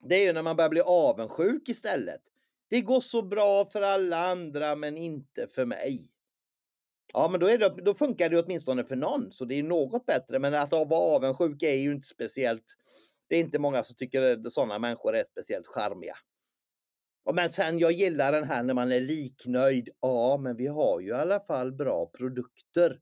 Det 0.00 0.14
är 0.14 0.24
ju 0.24 0.32
när 0.32 0.42
man 0.42 0.56
börjar 0.56 0.70
bli 0.70 0.80
avundsjuk 0.80 1.68
istället. 1.68 2.20
Det 2.68 2.80
går 2.80 3.00
så 3.00 3.22
bra 3.22 3.64
för 3.64 3.82
alla 3.82 4.16
andra 4.16 4.76
men 4.76 4.96
inte 4.96 5.46
för 5.46 5.66
mig. 5.66 6.10
Ja, 7.12 7.28
men 7.28 7.40
då, 7.40 7.46
är 7.46 7.58
det, 7.58 7.68
då 7.68 7.94
funkar 7.94 8.30
det 8.30 8.42
åtminstone 8.42 8.84
för 8.84 8.96
någon, 8.96 9.32
så 9.32 9.44
det 9.44 9.54
är 9.54 9.62
något 9.62 10.06
bättre. 10.06 10.38
Men 10.38 10.54
att 10.54 10.72
vara 10.72 11.16
avundsjuk 11.16 11.62
är 11.62 11.74
ju 11.74 11.92
inte 11.92 12.08
speciellt. 12.08 12.76
Det 13.28 13.36
är 13.36 13.40
inte 13.40 13.58
många 13.58 13.82
som 13.82 13.96
tycker 13.96 14.22
att 14.22 14.52
sådana 14.52 14.78
människor 14.78 15.14
är 15.14 15.24
speciellt 15.24 15.66
charmiga. 15.66 16.16
Men 17.34 17.50
sen 17.50 17.78
jag 17.78 17.92
gillar 17.92 18.32
den 18.32 18.44
här 18.44 18.62
när 18.62 18.74
man 18.74 18.92
är 18.92 19.00
liknöjd. 19.00 19.88
Ja, 20.00 20.36
men 20.40 20.56
vi 20.56 20.66
har 20.66 21.00
ju 21.00 21.08
i 21.08 21.12
alla 21.12 21.40
fall 21.40 21.72
bra 21.72 22.06
produkter. 22.06 23.00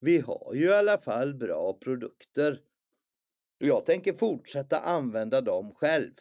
Vi 0.00 0.18
har 0.18 0.54
ju 0.54 0.64
i 0.64 0.72
alla 0.72 0.98
fall 0.98 1.34
bra 1.34 1.72
produkter. 1.72 2.60
Och 3.60 3.66
jag 3.66 3.86
tänker 3.86 4.12
fortsätta 4.12 4.80
använda 4.80 5.40
dem 5.40 5.74
själv. 5.74 6.12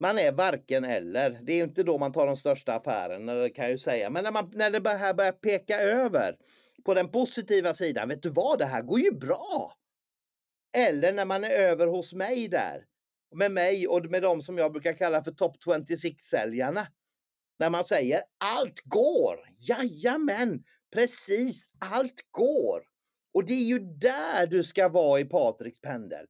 Man 0.00 0.18
är 0.18 0.32
varken 0.32 0.84
eller. 0.84 1.40
Det 1.42 1.52
är 1.52 1.64
inte 1.64 1.82
då 1.82 1.98
man 1.98 2.12
tar 2.12 2.26
de 2.26 2.36
största 2.36 2.74
affärerna, 2.74 3.48
kan 3.48 3.64
jag 3.64 3.72
ju 3.72 3.78
säga. 3.78 4.10
Men 4.10 4.24
när, 4.24 4.32
man, 4.32 4.50
när 4.54 4.70
det 4.70 4.90
här 4.90 5.14
börjar 5.14 5.32
peka 5.32 5.80
över 5.80 6.36
på 6.84 6.94
den 6.94 7.08
positiva 7.08 7.74
sidan. 7.74 8.08
Vet 8.08 8.22
du 8.22 8.30
vad, 8.30 8.58
det 8.58 8.64
här 8.64 8.82
går 8.82 9.00
ju 9.00 9.12
bra. 9.12 9.72
Eller 10.76 11.12
när 11.12 11.24
man 11.24 11.44
är 11.44 11.50
över 11.50 11.86
hos 11.86 12.12
mig 12.12 12.48
där. 12.48 12.84
Med 13.34 13.52
mig 13.52 13.88
och 13.88 14.10
med 14.10 14.22
de 14.22 14.42
som 14.42 14.58
jag 14.58 14.72
brukar 14.72 14.92
kalla 14.92 15.24
för 15.24 15.30
top 15.30 15.56
26-säljarna. 15.64 16.86
När 17.58 17.70
man 17.70 17.84
säger 17.84 18.20
allt 18.38 18.80
går. 18.84 19.36
Jajamän, 19.58 20.64
precis 20.92 21.70
allt 21.78 22.20
går. 22.30 22.82
Och 23.36 23.44
det 23.44 23.52
är 23.52 23.64
ju 23.64 23.78
där 23.78 24.46
du 24.46 24.64
ska 24.64 24.88
vara 24.88 25.20
i 25.20 25.24
Patriks 25.24 25.80
pendel. 25.80 26.26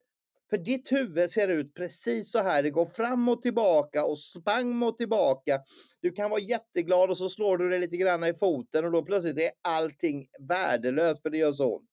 För 0.51 0.59
ditt 0.59 0.93
huvud 0.93 1.31
ser 1.31 1.49
ut 1.49 1.75
precis 1.75 2.31
så 2.31 2.39
här. 2.39 2.63
Det 2.63 2.71
går 2.71 2.87
fram 2.87 3.29
och 3.29 3.43
tillbaka 3.43 4.05
och 4.05 4.19
spang 4.19 4.83
och 4.83 4.99
tillbaka. 4.99 5.61
Du 6.01 6.13
kan 6.13 6.31
vara 6.31 6.41
jätteglad 6.41 7.11
och 7.11 7.19
så 7.19 7.31
slår 7.31 7.59
du 7.59 7.69
dig 7.69 7.79
lite 7.79 7.97
grann 7.97 8.25
i 8.25 8.35
foten 8.35 8.85
och 8.85 8.91
då 8.93 9.03
plötsligt 9.03 9.39
är 9.39 9.51
allting 9.63 10.29
värdelöst 10.49 11.23
för 11.23 11.31
det 11.31 11.39
gör 11.39 11.53
så 11.53 11.77
ont. 11.77 11.91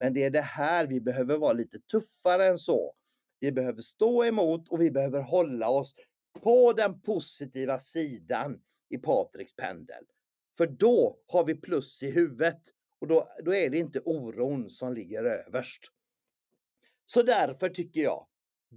Men 0.00 0.14
det 0.14 0.24
är 0.24 0.30
det 0.30 0.40
här 0.40 0.86
vi 0.86 1.00
behöver 1.00 1.38
vara 1.38 1.52
lite 1.52 1.78
tuffare 1.78 2.46
än 2.46 2.58
så. 2.58 2.94
Vi 3.40 3.52
behöver 3.52 3.80
stå 3.80 4.24
emot 4.24 4.68
och 4.68 4.80
vi 4.80 4.90
behöver 4.90 5.20
hålla 5.20 5.68
oss 5.68 5.94
på 6.42 6.72
den 6.72 7.00
positiva 7.00 7.78
sidan 7.78 8.60
i 8.88 8.98
Patriks 8.98 9.56
pendel. 9.56 10.04
För 10.56 10.66
då 10.66 11.18
har 11.26 11.44
vi 11.44 11.54
plus 11.54 12.02
i 12.02 12.10
huvudet 12.10 12.60
och 13.00 13.08
då, 13.08 13.28
då 13.44 13.54
är 13.54 13.70
det 13.70 13.78
inte 13.78 14.00
oron 14.00 14.70
som 14.70 14.94
ligger 14.94 15.24
överst. 15.24 15.82
Så 17.04 17.22
därför 17.22 17.68
tycker 17.68 18.00
jag, 18.00 18.26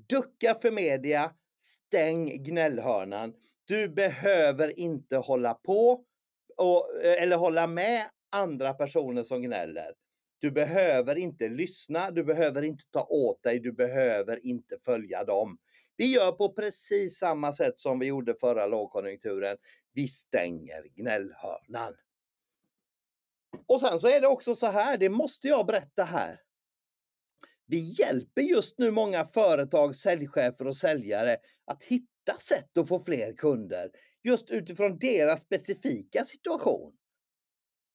ducka 0.10 0.58
för 0.62 0.72
media, 0.72 1.36
stäng 1.62 2.44
gnällhörnan. 2.44 3.34
Du 3.66 3.90
behöver 3.90 4.80
inte 4.80 5.18
hålla 5.18 5.54
på 5.54 6.06
och, 6.58 7.04
eller 7.04 7.38
hålla 7.38 7.68
med 7.68 8.10
andra 8.30 8.74
personer 8.74 9.24
som 9.24 9.42
gnäller. 9.42 9.94
Du 10.40 10.52
behöver 10.52 11.16
inte 11.16 11.50
lyssna, 11.50 12.12
du 12.12 12.24
behöver 12.24 12.62
inte 12.62 12.84
ta 12.90 13.04
åt 13.10 13.44
dig, 13.44 13.60
du 13.60 13.72
behöver 13.72 14.46
inte 14.46 14.78
följa 14.86 15.24
dem. 15.24 15.58
Vi 15.98 16.14
gör 16.14 16.32
på 16.32 16.54
precis 16.54 17.18
samma 17.18 17.54
sätt 17.54 17.80
som 17.80 18.00
vi 18.00 18.06
gjorde 18.06 18.36
förra 18.40 18.68
lågkonjunkturen. 18.68 19.58
Vi 19.94 20.08
stänger 20.08 20.84
gnällhörnan. 20.96 21.94
Och 23.68 23.80
sen 23.80 24.00
så 24.00 24.08
är 24.08 24.22
det 24.22 24.28
också 24.28 24.56
så 24.56 24.68
här, 24.68 24.98
det 24.98 25.10
måste 25.10 25.48
jag 25.48 25.66
berätta 25.66 26.04
här. 26.04 26.42
Vi 27.66 27.96
hjälper 28.00 28.42
just 28.42 28.78
nu 28.78 28.92
många 28.92 29.26
företag, 29.26 29.96
säljchefer 29.96 30.68
och 30.68 30.78
säljare 30.78 31.38
att 31.66 31.84
hitta 31.84 32.38
sätt 32.40 32.78
att 32.78 32.88
få 32.88 33.04
fler 33.04 33.34
kunder 33.34 33.92
just 34.24 34.52
utifrån 34.52 35.00
deras 35.00 35.42
specifika 35.42 36.24
situation. 36.24 36.94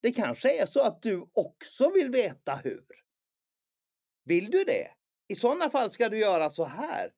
Det 0.02 0.12
kanske 0.12 0.62
är 0.62 0.66
så 0.66 0.80
att 0.80 1.02
du 1.02 1.26
också 1.32 1.90
vill 1.90 2.10
veta 2.10 2.54
hur. 2.64 2.84
Vill 4.24 4.50
du 4.50 4.64
det? 4.64 4.90
I 5.28 5.34
sådana 5.34 5.70
fall 5.70 5.90
ska 5.90 6.08
du 6.08 6.18
göra 6.18 6.50
så 6.50 6.64
här. 6.64 7.12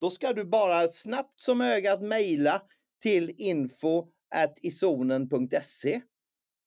Då 0.00 0.10
ska 0.10 0.32
du 0.32 0.44
bara 0.44 0.88
snabbt 0.88 1.40
som 1.40 1.60
ögat 1.60 2.02
mejla 2.02 2.62
till 3.02 3.34
info 3.38 4.08
isonen.se 4.62 6.02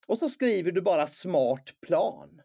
och 0.06 0.18
så 0.18 0.30
skriver 0.30 0.72
du 0.72 0.82
bara 0.82 1.08
smart 1.08 1.76
plan 1.82 2.42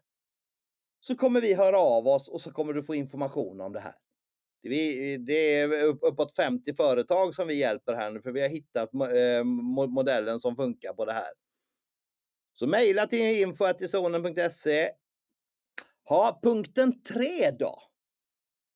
så 0.99 1.15
kommer 1.15 1.41
vi 1.41 1.53
höra 1.53 1.79
av 1.79 2.07
oss 2.07 2.29
och 2.29 2.41
så 2.41 2.51
kommer 2.51 2.73
du 2.73 2.83
få 2.83 2.95
information 2.95 3.61
om 3.61 3.73
det 3.73 3.79
här. 3.79 3.95
Det 5.19 5.57
är 5.59 5.83
uppåt 5.83 6.35
50 6.35 6.73
företag 6.73 7.35
som 7.35 7.47
vi 7.47 7.55
hjälper 7.55 7.95
här 7.95 8.11
nu 8.11 8.21
för 8.21 8.31
vi 8.31 8.41
har 8.41 8.49
hittat 8.49 8.93
eh, 8.93 9.43
modellen 9.87 10.39
som 10.39 10.55
funkar 10.55 10.93
på 10.93 11.05
det 11.05 11.13
här. 11.13 11.31
Så 12.53 12.67
mejla 12.67 13.07
till 13.07 13.41
info.zonen.se. 13.41 14.89
Ha 16.09 16.39
punkten 16.43 17.03
3 17.03 17.51
då. 17.51 17.81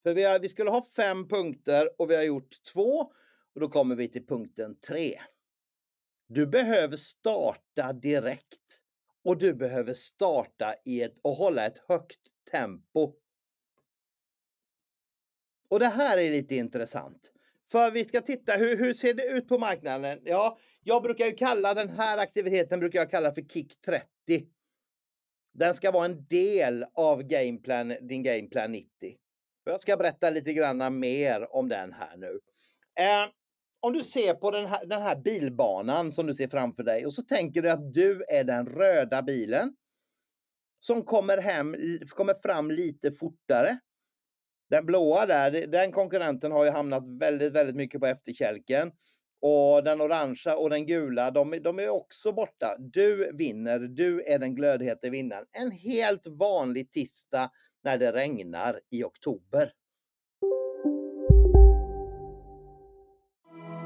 För 0.03 0.13
vi, 0.13 0.23
har, 0.23 0.39
vi 0.39 0.49
skulle 0.49 0.69
ha 0.69 0.85
fem 0.95 1.27
punkter 1.27 2.01
och 2.01 2.09
vi 2.09 2.15
har 2.15 2.23
gjort 2.23 2.63
två 2.73 3.11
och 3.55 3.61
då 3.61 3.69
kommer 3.69 3.95
vi 3.95 4.07
till 4.07 4.25
punkten 4.25 4.79
3. 4.79 5.21
Du 6.27 6.47
behöver 6.47 6.97
starta 6.97 7.93
direkt 7.93 8.81
och 9.25 9.37
du 9.37 9.53
behöver 9.53 9.93
starta 9.93 10.75
i 10.85 11.01
ett, 11.01 11.19
och 11.21 11.35
hålla 11.35 11.65
ett 11.65 11.77
högt 11.87 12.19
tempo. 12.51 13.13
Och 15.69 15.79
det 15.79 15.87
här 15.87 16.17
är 16.17 16.31
lite 16.31 16.55
intressant. 16.55 17.31
För 17.71 17.91
vi 17.91 18.05
ska 18.05 18.21
titta 18.21 18.53
hur, 18.53 18.77
hur 18.77 18.93
ser 18.93 19.13
det 19.13 19.23
ut 19.23 19.47
på 19.47 19.57
marknaden? 19.57 20.19
Ja, 20.23 20.57
jag 20.83 21.03
brukar 21.03 21.25
ju 21.25 21.31
kalla 21.31 21.73
den 21.73 21.89
här 21.89 22.17
aktiviteten 22.17 22.79
brukar 22.79 22.99
jag 22.99 23.11
kalla 23.11 23.33
för 23.33 23.41
Kick 23.41 23.81
30. 23.81 24.07
Den 25.53 25.73
ska 25.73 25.91
vara 25.91 26.05
en 26.05 26.25
del 26.27 26.85
av 26.93 27.23
gameplan, 27.23 27.95
din 28.01 28.23
Gameplan 28.23 28.71
90. 28.71 28.89
Jag 29.63 29.81
ska 29.81 29.97
berätta 29.97 30.29
lite 30.29 30.53
grann 30.53 30.99
mer 30.99 31.55
om 31.55 31.69
den 31.69 31.93
här 31.93 32.17
nu. 32.17 32.39
Eh, 32.99 33.29
om 33.85 33.93
du 33.93 34.03
ser 34.03 34.33
på 34.33 34.51
den 34.51 34.65
här, 34.65 34.85
den 34.85 35.01
här 35.01 35.15
bilbanan 35.15 36.11
som 36.11 36.25
du 36.25 36.33
ser 36.33 36.47
framför 36.47 36.83
dig 36.83 37.05
och 37.05 37.13
så 37.13 37.21
tänker 37.21 37.61
du 37.61 37.69
att 37.69 37.93
du 37.93 38.25
är 38.29 38.43
den 38.43 38.65
röda 38.65 39.21
bilen 39.21 39.75
som 40.79 41.03
kommer, 41.03 41.37
hem, 41.37 41.75
kommer 42.09 42.33
fram 42.43 42.71
lite 42.71 43.11
fortare. 43.11 43.79
Den 44.69 44.85
blåa 44.85 45.25
där, 45.25 45.67
den 45.67 45.91
konkurrenten 45.91 46.51
har 46.51 46.65
ju 46.65 46.71
hamnat 46.71 47.03
väldigt, 47.19 47.53
väldigt 47.53 47.75
mycket 47.75 47.99
på 47.99 48.07
efterkälken. 48.07 48.91
Och 49.41 49.83
den 49.83 50.01
orangea 50.01 50.57
och 50.57 50.69
den 50.69 50.85
gula, 50.85 51.31
de, 51.31 51.59
de 51.63 51.79
är 51.79 51.89
också 51.89 52.31
borta. 52.31 52.75
Du 52.79 53.31
vinner, 53.37 53.79
du 53.79 54.23
är 54.23 54.39
den 54.39 54.55
glödhete 54.55 55.09
vinnaren. 55.09 55.45
En 55.51 55.71
helt 55.71 56.27
vanlig 56.27 56.91
tisdag 56.91 57.51
när 57.83 57.97
det 57.97 58.11
regnar 58.11 58.79
i 58.89 59.03
oktober. 59.03 59.71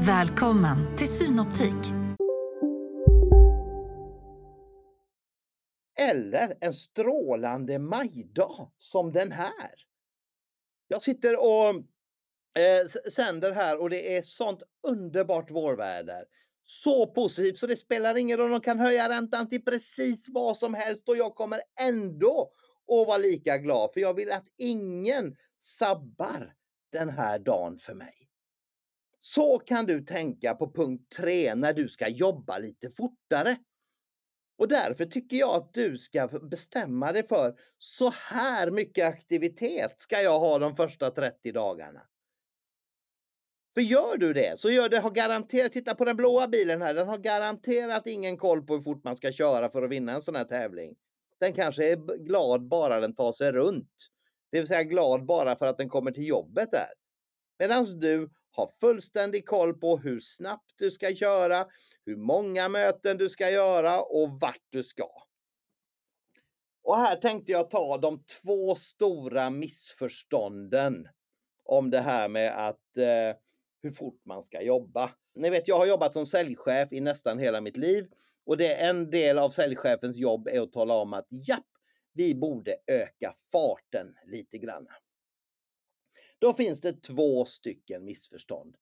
Välkommen 0.00 0.96
till 0.96 1.08
Synoptik. 1.08 1.94
Eller 6.00 6.56
en 6.60 6.72
strålande 6.72 7.78
majdag 7.78 8.70
som 8.78 9.12
den 9.12 9.32
här. 9.32 9.74
Jag 10.88 11.02
sitter 11.02 11.40
och 11.40 11.68
eh, 12.62 12.86
sänder 13.12 13.52
här 13.52 13.80
och 13.80 13.90
det 13.90 14.16
är 14.16 14.22
sånt 14.22 14.62
underbart 14.82 15.50
vårväder. 15.50 16.24
Så 16.64 17.06
positivt 17.06 17.58
så 17.58 17.66
det 17.66 17.76
spelar 17.76 18.16
ingen 18.16 18.38
roll. 18.38 18.50
De 18.50 18.60
kan 18.60 18.78
höja 18.78 19.08
räntan 19.08 19.48
till 19.48 19.64
precis 19.64 20.26
vad 20.28 20.56
som 20.56 20.74
helst 20.74 21.08
och 21.08 21.16
jag 21.16 21.34
kommer 21.34 21.60
ändå 21.80 22.52
att 22.92 23.06
vara 23.06 23.18
lika 23.18 23.58
glad 23.58 23.90
för 23.92 24.00
jag 24.00 24.14
vill 24.14 24.32
att 24.32 24.46
ingen 24.58 25.36
sabbar 25.58 26.54
den 26.92 27.08
här 27.08 27.38
dagen 27.38 27.78
för 27.78 27.94
mig. 27.94 28.27
Så 29.34 29.58
kan 29.58 29.86
du 29.86 30.02
tänka 30.04 30.54
på 30.54 30.72
punkt 30.72 31.12
3 31.16 31.54
när 31.54 31.72
du 31.72 31.88
ska 31.88 32.08
jobba 32.08 32.58
lite 32.58 32.90
fortare. 32.90 33.56
Och 34.58 34.68
därför 34.68 35.04
tycker 35.04 35.36
jag 35.36 35.56
att 35.56 35.74
du 35.74 35.98
ska 35.98 36.28
bestämma 36.28 37.12
dig 37.12 37.28
för 37.28 37.58
så 37.78 38.10
här 38.10 38.70
mycket 38.70 39.06
aktivitet 39.06 40.00
ska 40.00 40.20
jag 40.20 40.40
ha 40.40 40.58
de 40.58 40.76
första 40.76 41.10
30 41.10 41.52
dagarna. 41.52 42.02
För 43.74 43.80
gör 43.80 44.16
du 44.16 44.32
det 44.32 44.60
så 44.60 44.70
gör 44.70 44.88
det 44.88 44.98
har 44.98 45.10
garanterat, 45.10 45.72
titta 45.72 45.94
på 45.94 46.04
den 46.04 46.16
blåa 46.16 46.48
bilen 46.48 46.82
här, 46.82 46.94
den 46.94 47.08
har 47.08 47.18
garanterat 47.18 48.06
ingen 48.06 48.36
koll 48.36 48.62
på 48.62 48.74
hur 48.74 48.82
fort 48.82 49.04
man 49.04 49.16
ska 49.16 49.32
köra 49.32 49.70
för 49.70 49.82
att 49.82 49.90
vinna 49.90 50.12
en 50.12 50.22
sån 50.22 50.36
här 50.36 50.44
tävling. 50.44 50.96
Den 51.40 51.52
kanske 51.52 51.92
är 51.92 51.96
glad 52.24 52.68
bara 52.68 53.00
den 53.00 53.14
tar 53.14 53.32
sig 53.32 53.52
runt. 53.52 54.08
Det 54.50 54.58
vill 54.58 54.66
säga 54.66 54.82
glad 54.82 55.26
bara 55.26 55.56
för 55.56 55.66
att 55.66 55.78
den 55.78 55.88
kommer 55.88 56.10
till 56.10 56.28
jobbet 56.28 56.72
där. 56.72 56.88
Medan 57.58 57.84
du 57.98 58.30
ha 58.58 58.72
fullständig 58.80 59.46
koll 59.46 59.74
på 59.74 59.98
hur 59.98 60.20
snabbt 60.20 60.72
du 60.76 60.90
ska 60.90 61.14
köra, 61.14 61.66
hur 62.04 62.16
många 62.16 62.68
möten 62.68 63.16
du 63.16 63.28
ska 63.28 63.50
göra 63.50 64.02
och 64.02 64.40
vart 64.40 64.66
du 64.70 64.84
ska. 64.84 65.10
Och 66.82 66.96
här 66.96 67.16
tänkte 67.16 67.52
jag 67.52 67.70
ta 67.70 67.98
de 67.98 68.24
två 68.24 68.74
stora 68.74 69.50
missförstånden 69.50 71.08
om 71.64 71.90
det 71.90 72.00
här 72.00 72.28
med 72.28 72.68
att 72.68 72.96
eh, 72.96 73.36
hur 73.82 73.90
fort 73.90 74.20
man 74.24 74.42
ska 74.42 74.62
jobba. 74.62 75.10
Ni 75.34 75.50
vet, 75.50 75.68
jag 75.68 75.78
har 75.78 75.86
jobbat 75.86 76.12
som 76.12 76.26
säljchef 76.26 76.92
i 76.92 77.00
nästan 77.00 77.38
hela 77.38 77.60
mitt 77.60 77.76
liv 77.76 78.08
och 78.46 78.56
det 78.56 78.74
är 78.74 78.90
en 78.90 79.10
del 79.10 79.38
av 79.38 79.50
säljchefens 79.50 80.16
jobb 80.16 80.48
är 80.48 80.60
att 80.60 80.72
tala 80.72 80.94
om 80.94 81.12
att 81.12 81.26
japp, 81.30 81.66
vi 82.12 82.34
borde 82.34 82.76
öka 82.86 83.34
farten 83.52 84.14
lite 84.26 84.58
grann. 84.58 84.86
Då 86.38 86.54
finns 86.54 86.80
det 86.80 87.02
två 87.02 87.44
stycken 87.44 88.04
missförstånd. 88.04 88.76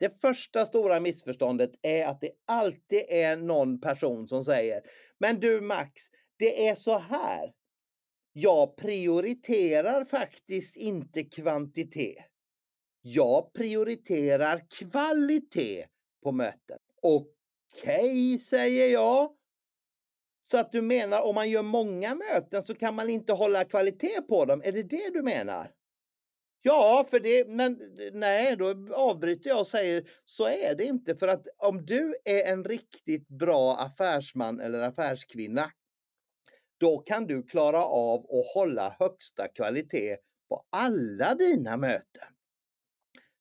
Det 0.00 0.20
första 0.20 0.66
stora 0.66 1.00
missförståndet 1.00 1.70
är 1.82 2.06
att 2.06 2.20
det 2.20 2.30
alltid 2.46 3.02
är 3.08 3.36
någon 3.36 3.80
person 3.80 4.28
som 4.28 4.44
säger 4.44 4.82
Men 5.18 5.40
du 5.40 5.60
Max, 5.60 6.02
det 6.38 6.68
är 6.68 6.74
så 6.74 6.98
här. 6.98 7.52
Jag 8.32 8.76
prioriterar 8.76 10.04
faktiskt 10.04 10.76
inte 10.76 11.24
kvantitet. 11.24 12.24
Jag 13.00 13.52
prioriterar 13.52 14.66
kvalitet 14.70 15.86
på 16.22 16.32
möten. 16.32 16.78
Okej, 17.02 17.30
okay, 17.84 18.38
säger 18.38 18.92
jag. 18.92 19.34
Så 20.50 20.58
att 20.58 20.72
du 20.72 20.82
menar 20.82 21.22
om 21.22 21.34
man 21.34 21.50
gör 21.50 21.62
många 21.62 22.14
möten 22.14 22.66
så 22.66 22.74
kan 22.74 22.94
man 22.94 23.10
inte 23.10 23.32
hålla 23.32 23.64
kvalitet 23.64 24.22
på 24.28 24.44
dem. 24.44 24.62
Är 24.64 24.72
det 24.72 24.82
det 24.82 25.10
du 25.12 25.22
menar? 25.22 25.72
Ja, 26.62 27.06
för 27.10 27.20
det, 27.20 27.48
men 27.48 27.78
nej, 28.12 28.56
då 28.56 28.94
avbryter 28.94 29.50
jag 29.50 29.60
och 29.60 29.66
säger 29.66 30.10
så 30.24 30.48
är 30.48 30.74
det 30.74 30.84
inte. 30.84 31.16
För 31.16 31.28
att 31.28 31.46
om 31.56 31.86
du 31.86 32.14
är 32.24 32.52
en 32.52 32.64
riktigt 32.64 33.28
bra 33.28 33.76
affärsman 33.76 34.60
eller 34.60 34.80
affärskvinna, 34.80 35.72
då 36.80 36.98
kan 36.98 37.26
du 37.26 37.42
klara 37.42 37.84
av 37.84 38.20
att 38.20 38.54
hålla 38.54 38.96
högsta 38.98 39.48
kvalitet 39.48 40.16
på 40.48 40.66
alla 40.70 41.34
dina 41.34 41.76
möten. 41.76 42.28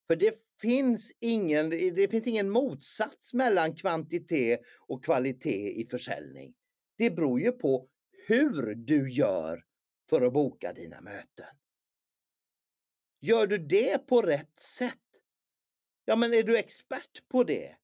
För 0.08 0.15
det 0.15 0.36
finns 0.62 1.12
ingen, 1.19 1.69
det 1.69 2.12
finns 2.12 2.27
ingen 2.27 2.49
motsats 2.49 3.34
mellan 3.34 3.75
kvantitet 3.75 4.62
och 4.88 5.03
kvalitet 5.03 5.82
i 5.82 5.88
försäljning. 5.91 6.53
Det 6.97 7.12
beror 7.12 7.39
ju 7.41 7.51
på 7.51 7.88
hur 8.27 8.75
du 8.75 9.12
gör 9.12 9.63
för 10.10 10.21
att 10.21 10.34
boka 10.34 10.73
dina 10.73 11.01
möten. 11.01 11.45
Gör 13.19 13.47
du 13.47 13.58
det 13.58 14.08
på 14.08 14.21
rätt 14.21 14.60
sätt? 14.60 14.93
Ja, 16.06 16.15
men 16.15 16.34
är 16.34 16.43
du 16.43 16.58
expert 16.58 17.27
på 17.27 17.43
det? 17.43 17.75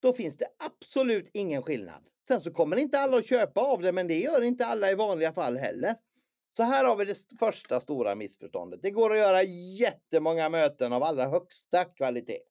Då 0.00 0.12
finns 0.12 0.36
det 0.36 0.46
absolut 0.58 1.30
ingen 1.32 1.62
skillnad. 1.62 2.08
Sen 2.28 2.40
så 2.40 2.52
kommer 2.52 2.76
inte 2.76 2.98
alla 2.98 3.16
att 3.16 3.26
köpa 3.26 3.60
av 3.60 3.82
det, 3.82 3.92
men 3.92 4.06
det 4.06 4.18
gör 4.18 4.40
inte 4.42 4.66
alla 4.66 4.90
i 4.90 4.94
vanliga 4.94 5.32
fall 5.32 5.56
heller. 5.56 5.96
Så 6.56 6.62
här 6.62 6.84
har 6.84 6.96
vi 6.96 7.04
det 7.04 7.18
första 7.38 7.80
stora 7.80 8.14
missförståndet. 8.14 8.82
Det 8.82 8.90
går 8.90 9.12
att 9.12 9.18
göra 9.18 9.42
jättemånga 9.42 10.48
möten 10.48 10.92
av 10.92 11.02
allra 11.02 11.28
högsta 11.28 11.84
kvalitet. 11.84 12.42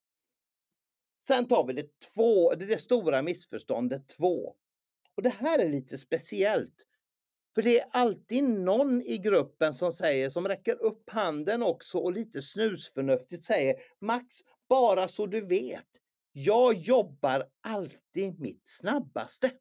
Sen 1.19 1.47
tar 1.47 1.67
vi 1.67 1.73
det, 1.73 1.99
två, 1.99 2.53
det, 2.53 2.65
det 2.65 2.77
stora 2.77 3.21
missförståndet 3.21 4.07
två. 4.07 4.55
Och 5.15 5.23
det 5.23 5.29
här 5.29 5.59
är 5.59 5.69
lite 5.69 5.97
speciellt. 5.97 6.87
För 7.57 7.61
det 7.61 7.79
är 7.79 7.87
alltid 7.91 8.43
någon 8.43 9.01
i 9.01 9.17
gruppen 9.17 9.73
som 9.73 9.91
säger, 9.91 10.29
som 10.29 10.47
räcker 10.47 10.81
upp 10.81 11.09
handen 11.09 11.63
också 11.63 11.97
och 11.97 12.13
lite 12.13 12.41
snusförnuftigt 12.41 13.43
säger 13.43 13.75
Max, 14.01 14.35
bara 14.69 15.07
så 15.07 15.25
du 15.25 15.41
vet. 15.41 15.87
Jag 16.31 16.73
jobbar 16.73 17.43
alltid 17.61 18.39
mitt 18.39 18.61
snabbaste. 18.67 19.51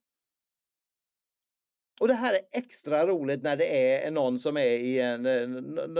Och 2.01 2.09
det 2.09 2.15
här 2.15 2.35
är 2.35 2.41
extra 2.53 3.07
roligt 3.07 3.43
när 3.43 3.57
det 3.57 3.95
är 3.95 4.11
någon 4.11 4.39
som 4.39 4.57
är 4.57 4.77
i 4.79 5.01
en, 5.01 5.27
eh, 5.27 5.49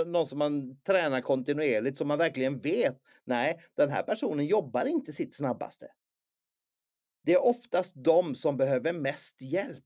någon 0.07 0.27
som 0.27 0.39
man 0.39 0.81
tränar 0.81 1.21
kontinuerligt 1.21 1.99
som 1.99 2.09
man 2.09 2.19
verkligen 2.19 2.59
vet. 2.59 2.97
Nej, 3.25 3.61
den 3.77 3.91
här 3.91 4.03
personen 4.03 4.47
jobbar 4.47 4.85
inte 4.85 5.13
sitt 5.13 5.37
snabbaste. 5.37 5.93
Det 7.23 7.33
är 7.33 7.45
oftast 7.45 7.93
de 7.95 8.35
som 8.35 8.57
behöver 8.57 8.93
mest 8.93 9.43
hjälp. 9.43 9.85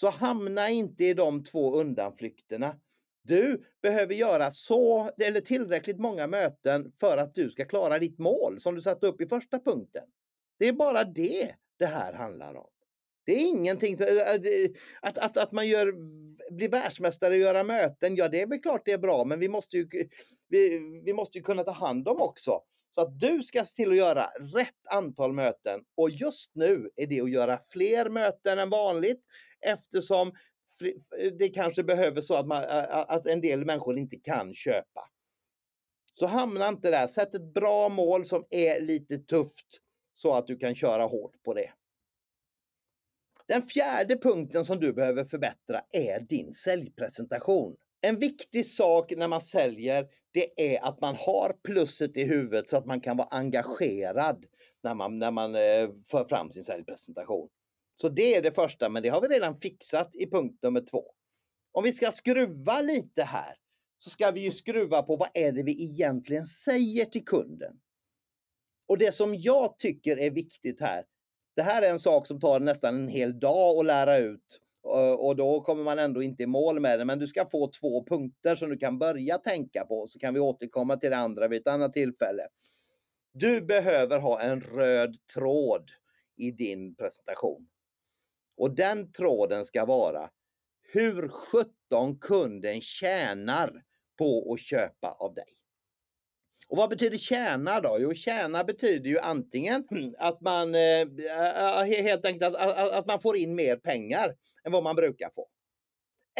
Så 0.00 0.10
hamna 0.10 0.70
inte 0.70 1.04
i 1.04 1.14
de 1.14 1.44
två 1.44 1.74
undanflykterna. 1.74 2.76
Du 3.22 3.64
behöver 3.82 4.14
göra 4.14 4.52
så 4.52 5.10
eller 5.24 5.40
tillräckligt 5.40 5.98
många 5.98 6.26
möten 6.26 6.92
för 7.00 7.18
att 7.18 7.34
du 7.34 7.50
ska 7.50 7.64
klara 7.64 7.98
ditt 7.98 8.18
mål 8.18 8.60
som 8.60 8.74
du 8.74 8.82
satte 8.82 9.06
upp 9.06 9.20
i 9.20 9.26
första 9.26 9.58
punkten. 9.58 10.02
Det 10.58 10.68
är 10.68 10.72
bara 10.72 11.04
det 11.04 11.54
det 11.78 11.86
här 11.86 12.12
handlar 12.12 12.54
om. 12.54 12.70
Det 13.26 13.32
är 13.32 13.48
ingenting, 13.48 13.94
eh, 14.00 14.34
eh, 14.34 14.70
att, 15.02 15.18
att, 15.18 15.36
att 15.36 15.52
man 15.52 15.68
gör, 15.68 15.92
blir 16.50 16.68
världsmästare 16.68 17.34
och 17.34 17.40
göra 17.40 17.64
möten, 17.64 18.16
ja 18.16 18.28
det 18.28 18.42
är 18.42 18.46
väl 18.46 18.62
klart 18.62 18.82
det 18.84 18.92
är 18.92 18.98
bra 18.98 19.24
men 19.24 19.40
vi 19.40 19.48
måste 19.48 19.76
ju, 19.76 19.88
vi, 20.48 20.78
vi 21.04 21.12
måste 21.12 21.38
ju 21.38 21.44
kunna 21.44 21.64
ta 21.64 21.72
hand 21.72 22.08
om 22.08 22.20
också. 22.20 22.62
Så 22.90 23.00
att 23.00 23.20
du 23.20 23.42
ska 23.42 23.64
se 23.64 23.74
till 23.74 23.90
att 23.90 23.96
göra 23.96 24.24
rätt 24.54 24.86
antal 24.90 25.32
möten 25.32 25.80
och 25.96 26.10
just 26.10 26.50
nu 26.54 26.90
är 26.96 27.06
det 27.06 27.20
att 27.20 27.30
göra 27.30 27.58
fler 27.68 28.08
möten 28.08 28.58
än 28.58 28.70
vanligt 28.70 29.20
eftersom 29.60 30.32
det 31.38 31.48
kanske 31.48 31.82
behöver 31.82 32.20
så 32.20 32.34
att, 32.34 32.46
man, 32.46 32.64
att 32.90 33.26
en 33.26 33.40
del 33.40 33.64
människor 33.64 33.98
inte 33.98 34.16
kan 34.16 34.54
köpa. 34.54 35.10
Så 36.14 36.26
hamna 36.26 36.68
inte 36.68 36.90
där, 36.90 37.06
sätt 37.06 37.34
ett 37.34 37.54
bra 37.54 37.88
mål 37.88 38.24
som 38.24 38.44
är 38.50 38.80
lite 38.80 39.18
tufft 39.18 39.66
så 40.14 40.32
att 40.32 40.46
du 40.46 40.56
kan 40.56 40.74
köra 40.74 41.02
hårt 41.02 41.42
på 41.42 41.54
det. 41.54 41.72
Den 43.46 43.62
fjärde 43.62 44.16
punkten 44.16 44.64
som 44.64 44.80
du 44.80 44.92
behöver 44.92 45.24
förbättra 45.24 45.82
är 45.90 46.20
din 46.20 46.54
säljpresentation. 46.54 47.76
En 48.00 48.18
viktig 48.18 48.66
sak 48.66 49.12
när 49.16 49.28
man 49.28 49.42
säljer 49.42 50.08
det 50.32 50.74
är 50.74 50.84
att 50.84 51.00
man 51.00 51.16
har 51.16 51.56
plusset 51.62 52.16
i 52.16 52.24
huvudet 52.24 52.68
så 52.68 52.76
att 52.76 52.86
man 52.86 53.00
kan 53.00 53.16
vara 53.16 53.28
engagerad 53.30 54.46
när 54.82 54.94
man, 54.94 55.18
när 55.18 55.30
man 55.30 55.54
eh, 55.54 55.90
för 56.10 56.24
fram 56.28 56.50
sin 56.50 56.64
säljpresentation. 56.64 57.48
Så 58.00 58.08
det 58.08 58.34
är 58.34 58.42
det 58.42 58.52
första, 58.52 58.88
men 58.88 59.02
det 59.02 59.08
har 59.08 59.20
vi 59.20 59.28
redan 59.28 59.60
fixat 59.60 60.10
i 60.14 60.30
punkt 60.30 60.58
nummer 60.62 60.80
två. 60.80 61.02
Om 61.72 61.84
vi 61.84 61.92
ska 61.92 62.10
skruva 62.10 62.80
lite 62.80 63.22
här 63.22 63.54
så 63.98 64.10
ska 64.10 64.30
vi 64.30 64.40
ju 64.40 64.50
skruva 64.50 65.02
på 65.02 65.16
vad 65.16 65.28
är 65.34 65.52
det 65.52 65.62
vi 65.62 65.84
egentligen 65.84 66.46
säger 66.46 67.04
till 67.04 67.24
kunden. 67.24 67.80
Och 68.88 68.98
det 68.98 69.12
som 69.12 69.34
jag 69.34 69.78
tycker 69.78 70.16
är 70.16 70.30
viktigt 70.30 70.80
här, 70.80 71.04
det 71.56 71.62
här 71.62 71.82
är 71.82 71.90
en 71.90 71.98
sak 71.98 72.26
som 72.26 72.40
tar 72.40 72.60
nästan 72.60 72.94
en 72.94 73.08
hel 73.08 73.40
dag 73.40 73.78
att 73.78 73.86
lära 73.86 74.18
ut 74.18 74.60
och 75.18 75.36
då 75.36 75.60
kommer 75.60 75.84
man 75.84 75.98
ändå 75.98 76.22
inte 76.22 76.42
i 76.42 76.46
mål 76.46 76.80
med 76.80 76.98
det. 76.98 77.04
Men 77.04 77.18
du 77.18 77.26
ska 77.26 77.46
få 77.46 77.70
två 77.80 78.04
punkter 78.04 78.54
som 78.54 78.70
du 78.70 78.76
kan 78.76 78.98
börja 78.98 79.38
tänka 79.38 79.84
på 79.84 80.06
så 80.06 80.18
kan 80.18 80.34
vi 80.34 80.40
återkomma 80.40 80.96
till 80.96 81.10
det 81.10 81.16
andra 81.16 81.48
vid 81.48 81.60
ett 81.60 81.66
annat 81.66 81.92
tillfälle. 81.92 82.48
Du 83.32 83.60
behöver 83.60 84.18
ha 84.18 84.40
en 84.40 84.60
röd 84.60 85.16
tråd 85.34 85.90
i 86.36 86.50
din 86.50 86.94
presentation. 86.94 87.68
Och 88.56 88.74
den 88.74 89.12
tråden 89.12 89.64
ska 89.64 89.84
vara 89.84 90.30
hur 90.92 91.28
17 91.28 92.18
kunden 92.20 92.80
tjänar 92.80 93.82
på 94.18 94.52
att 94.52 94.60
köpa 94.60 95.10
av 95.10 95.34
dig. 95.34 95.59
Och 96.70 96.76
vad 96.76 96.90
betyder 96.90 97.18
tjäna 97.18 97.80
då? 97.80 97.96
Jo, 98.00 98.14
tjäna 98.14 98.64
betyder 98.64 99.10
ju 99.10 99.18
antingen 99.18 99.84
att 100.18 100.40
man 100.40 100.74
eh, 100.74 101.06
helt 101.84 102.26
enkelt 102.26 102.56
att, 102.56 102.78
att, 102.78 102.92
att, 102.92 103.06
man 103.06 103.20
får 103.20 103.36
in 103.36 103.54
mer 103.54 103.76
pengar 103.76 104.36
än 104.64 104.72
vad 104.72 104.82
man 104.82 104.96
brukar 104.96 105.30
få. 105.30 105.48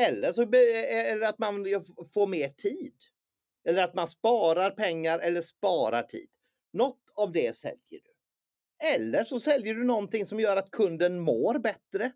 Eller 0.00 0.32
så 0.32 0.42
eller 0.42 1.26
att 1.26 1.38
man 1.38 1.66
får 2.14 2.26
mer 2.26 2.48
tid. 2.48 2.94
Eller 3.64 3.82
att 3.82 3.94
man 3.94 4.08
sparar 4.08 4.70
pengar 4.70 5.18
eller 5.18 5.42
sparar 5.42 6.02
tid. 6.02 6.28
Något 6.72 7.02
av 7.14 7.32
det 7.32 7.56
säljer 7.56 7.78
du. 7.90 8.14
Eller 8.94 9.24
så 9.24 9.40
säljer 9.40 9.74
du 9.74 9.84
någonting 9.84 10.26
som 10.26 10.40
gör 10.40 10.56
att 10.56 10.70
kunden 10.70 11.20
mår 11.20 11.58
bättre 11.58 12.12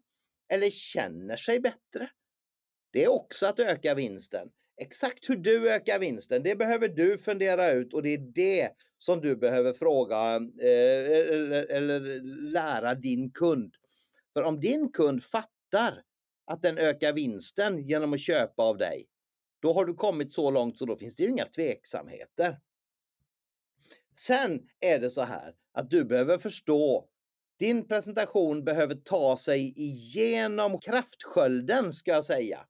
eller 0.49 0.71
känner 0.71 1.37
sig 1.37 1.61
bättre. 1.61 2.11
Det 2.93 3.05
är 3.05 3.13
också 3.13 3.47
att 3.47 3.61
öka 3.61 3.95
vinsten. 3.95 4.51
Exakt 4.77 5.31
hur 5.31 5.37
du 5.37 5.71
ökar 5.71 5.99
vinsten, 5.99 6.43
det 6.43 6.57
behöver 6.57 6.89
du 6.89 7.19
fundera 7.19 7.71
ut 7.71 7.95
och 7.95 8.03
det 8.03 8.15
är 8.15 8.19
det 8.19 8.71
som 8.99 9.21
du 9.21 9.37
behöver 9.37 9.73
fråga 9.73 10.37
eh, 10.63 11.11
eh, 11.11 11.35
eller, 11.35 11.67
eller 11.71 12.01
lära 12.53 12.95
din 12.95 13.31
kund. 13.31 13.75
För 14.33 14.43
om 14.43 14.61
din 14.61 14.93
kund 14.93 15.23
fattar 15.23 16.03
att 16.47 16.63
den 16.63 16.79
ökar 16.79 17.13
vinsten 17.13 17.79
genom 17.79 18.13
att 18.13 18.21
köpa 18.21 18.63
av 18.63 18.79
dig, 18.79 19.07
då 19.63 19.73
har 19.73 19.85
du 19.85 19.95
kommit 19.95 20.33
så 20.33 20.51
långt 20.51 20.79
så 20.79 20.85
då 20.85 20.97
finns 20.97 21.17
det 21.17 21.25
inga 21.25 21.45
tveksamheter. 21.45 22.61
Sen 24.19 24.69
är 24.81 24.99
det 24.99 25.11
så 25.11 25.23
här 25.23 25.55
att 25.73 25.91
du 25.91 26.05
behöver 26.05 26.39
förstå 26.39 27.09
din 27.59 27.89
presentation 27.89 28.65
behöver 28.65 28.95
ta 28.95 29.37
sig 29.37 29.75
igenom 29.77 30.81
kraftskölden 30.81 31.93
ska 31.93 32.11
jag 32.11 32.25
säga. 32.25 32.67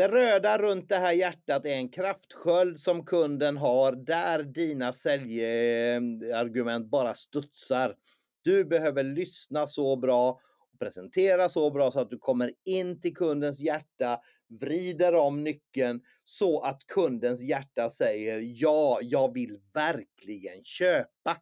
Det 0.00 0.08
röda 0.08 0.58
runt 0.58 0.88
det 0.88 0.96
här 0.96 1.12
hjärtat 1.12 1.66
är 1.66 1.74
en 1.74 1.88
kraftsköld 1.88 2.80
som 2.80 3.06
kunden 3.06 3.56
har 3.56 3.92
där 3.92 4.42
dina 4.42 4.92
säljargument 4.92 6.90
bara 6.90 7.14
studsar. 7.14 7.96
Du 8.42 8.64
behöver 8.64 9.04
lyssna 9.04 9.66
så 9.66 9.96
bra 9.96 10.40
och 10.72 10.78
presentera 10.78 11.48
så 11.48 11.70
bra 11.70 11.90
så 11.90 12.00
att 12.00 12.10
du 12.10 12.18
kommer 12.18 12.52
in 12.64 13.00
till 13.00 13.16
kundens 13.16 13.60
hjärta, 13.60 14.20
vrider 14.60 15.14
om 15.14 15.44
nyckeln 15.44 16.00
så 16.24 16.60
att 16.60 16.86
kundens 16.86 17.42
hjärta 17.42 17.90
säger 17.90 18.40
ja, 18.40 18.98
jag 19.02 19.34
vill 19.34 19.58
verkligen 19.74 20.64
köpa. 20.64 21.36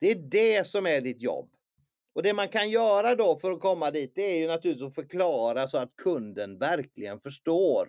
Det 0.00 0.10
är 0.10 0.16
det 0.30 0.66
som 0.66 0.86
är 0.86 1.00
ditt 1.00 1.22
jobb. 1.22 1.51
Och 2.14 2.22
det 2.22 2.32
man 2.32 2.48
kan 2.48 2.70
göra 2.70 3.14
då 3.14 3.38
för 3.38 3.50
att 3.50 3.60
komma 3.60 3.90
dit, 3.90 4.12
det 4.14 4.22
är 4.22 4.38
ju 4.38 4.46
naturligtvis 4.46 4.88
att 4.88 4.94
förklara 4.94 5.66
så 5.66 5.78
att 5.78 5.96
kunden 5.96 6.58
verkligen 6.58 7.20
förstår. 7.20 7.88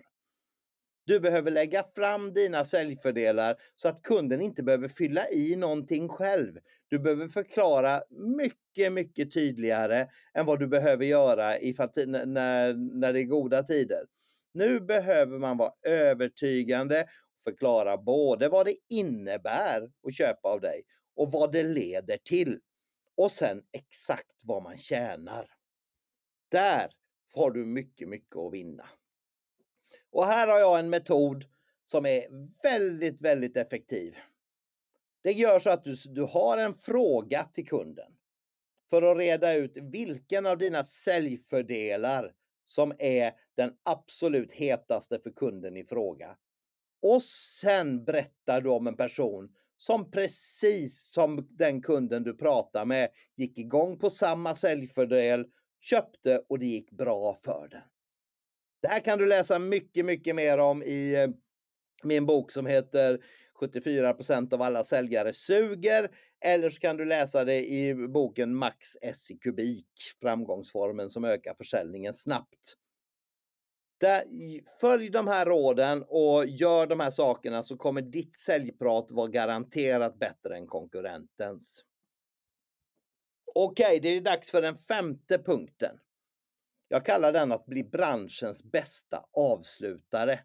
Du 1.06 1.20
behöver 1.20 1.50
lägga 1.50 1.84
fram 1.94 2.34
dina 2.34 2.64
säljfördelar 2.64 3.56
så 3.76 3.88
att 3.88 4.02
kunden 4.02 4.40
inte 4.40 4.62
behöver 4.62 4.88
fylla 4.88 5.30
i 5.30 5.56
någonting 5.56 6.08
själv. 6.08 6.58
Du 6.88 6.98
behöver 6.98 7.28
förklara 7.28 8.02
mycket, 8.10 8.92
mycket 8.92 9.32
tydligare 9.32 10.08
än 10.34 10.46
vad 10.46 10.58
du 10.58 10.66
behöver 10.66 11.04
göra 11.04 11.58
ifall, 11.58 11.88
när, 12.06 12.74
när 12.74 13.12
det 13.12 13.20
är 13.20 13.24
goda 13.24 13.62
tider. 13.62 14.06
Nu 14.52 14.80
behöver 14.80 15.38
man 15.38 15.56
vara 15.56 15.72
övertygande 15.82 17.02
och 17.02 17.52
förklara 17.52 17.96
både 17.96 18.48
vad 18.48 18.66
det 18.66 18.76
innebär 18.88 19.90
att 20.06 20.14
köpa 20.14 20.48
av 20.48 20.60
dig 20.60 20.82
och 21.16 21.32
vad 21.32 21.52
det 21.52 21.62
leder 21.62 22.18
till. 22.24 22.60
Och 23.16 23.32
sen 23.32 23.62
exakt 23.72 24.40
vad 24.42 24.62
man 24.62 24.78
tjänar. 24.78 25.50
Där 26.48 26.90
har 27.34 27.50
du 27.50 27.64
mycket, 27.64 28.08
mycket 28.08 28.36
att 28.36 28.52
vinna. 28.52 28.88
Och 30.10 30.26
här 30.26 30.48
har 30.48 30.58
jag 30.58 30.78
en 30.78 30.90
metod 30.90 31.44
som 31.84 32.06
är 32.06 32.26
väldigt, 32.62 33.20
väldigt 33.20 33.56
effektiv. 33.56 34.16
Det 35.22 35.32
gör 35.32 35.58
så 35.58 35.70
att 35.70 35.84
du, 35.84 35.94
du 35.94 36.22
har 36.22 36.58
en 36.58 36.74
fråga 36.74 37.44
till 37.44 37.68
kunden 37.68 38.12
för 38.90 39.02
att 39.02 39.18
reda 39.18 39.54
ut 39.54 39.76
vilken 39.76 40.46
av 40.46 40.58
dina 40.58 40.84
säljfördelar 40.84 42.34
som 42.64 42.92
är 42.98 43.32
den 43.56 43.76
absolut 43.82 44.52
hetaste 44.52 45.18
för 45.18 45.30
kunden 45.30 45.76
i 45.76 45.84
fråga. 45.84 46.36
Och 47.02 47.22
sen 47.22 48.04
berättar 48.04 48.60
du 48.60 48.70
om 48.70 48.86
en 48.86 48.96
person 48.96 49.54
som 49.76 50.10
precis 50.10 51.10
som 51.12 51.48
den 51.50 51.82
kunden 51.82 52.22
du 52.22 52.36
pratar 52.36 52.84
med 52.84 53.08
gick 53.36 53.58
igång 53.58 53.98
på 53.98 54.10
samma 54.10 54.54
säljfördel, 54.54 55.46
köpte 55.80 56.42
och 56.48 56.58
det 56.58 56.66
gick 56.66 56.90
bra 56.90 57.38
för 57.44 57.68
den. 57.70 57.80
Det 58.82 58.88
här 58.88 59.00
kan 59.00 59.18
du 59.18 59.26
läsa 59.26 59.58
mycket, 59.58 60.04
mycket 60.04 60.34
mer 60.34 60.58
om 60.58 60.82
i 60.82 61.14
eh, 61.14 61.28
min 62.02 62.26
bok 62.26 62.50
som 62.50 62.66
heter 62.66 63.24
74% 63.60 64.54
av 64.54 64.62
alla 64.62 64.84
säljare 64.84 65.32
suger. 65.32 66.10
Eller 66.44 66.70
så 66.70 66.80
kan 66.80 66.96
du 66.96 67.04
läsa 67.04 67.44
det 67.44 67.66
i 67.66 67.94
boken 67.94 68.54
Max 68.54 68.96
S 69.02 69.30
i 69.30 69.34
kubik, 69.34 69.88
framgångsformen 70.20 71.10
som 71.10 71.24
ökar 71.24 71.54
försäljningen 71.54 72.14
snabbt. 72.14 72.76
Där, 73.98 74.24
följ 74.80 75.10
de 75.10 75.26
här 75.26 75.46
råden 75.46 76.04
och 76.08 76.46
gör 76.46 76.86
de 76.86 77.00
här 77.00 77.10
sakerna 77.10 77.62
så 77.62 77.76
kommer 77.76 78.02
ditt 78.02 78.38
säljprat 78.38 79.10
vara 79.10 79.28
garanterat 79.28 80.18
bättre 80.18 80.56
än 80.56 80.66
konkurrentens. 80.66 81.84
Okej, 83.54 83.86
okay, 83.86 84.00
det 84.00 84.08
är 84.08 84.20
dags 84.20 84.50
för 84.50 84.62
den 84.62 84.76
femte 84.76 85.38
punkten. 85.38 86.00
Jag 86.88 87.06
kallar 87.06 87.32
den 87.32 87.52
att 87.52 87.66
bli 87.66 87.84
branschens 87.84 88.64
bästa 88.64 89.24
avslutare. 89.32 90.40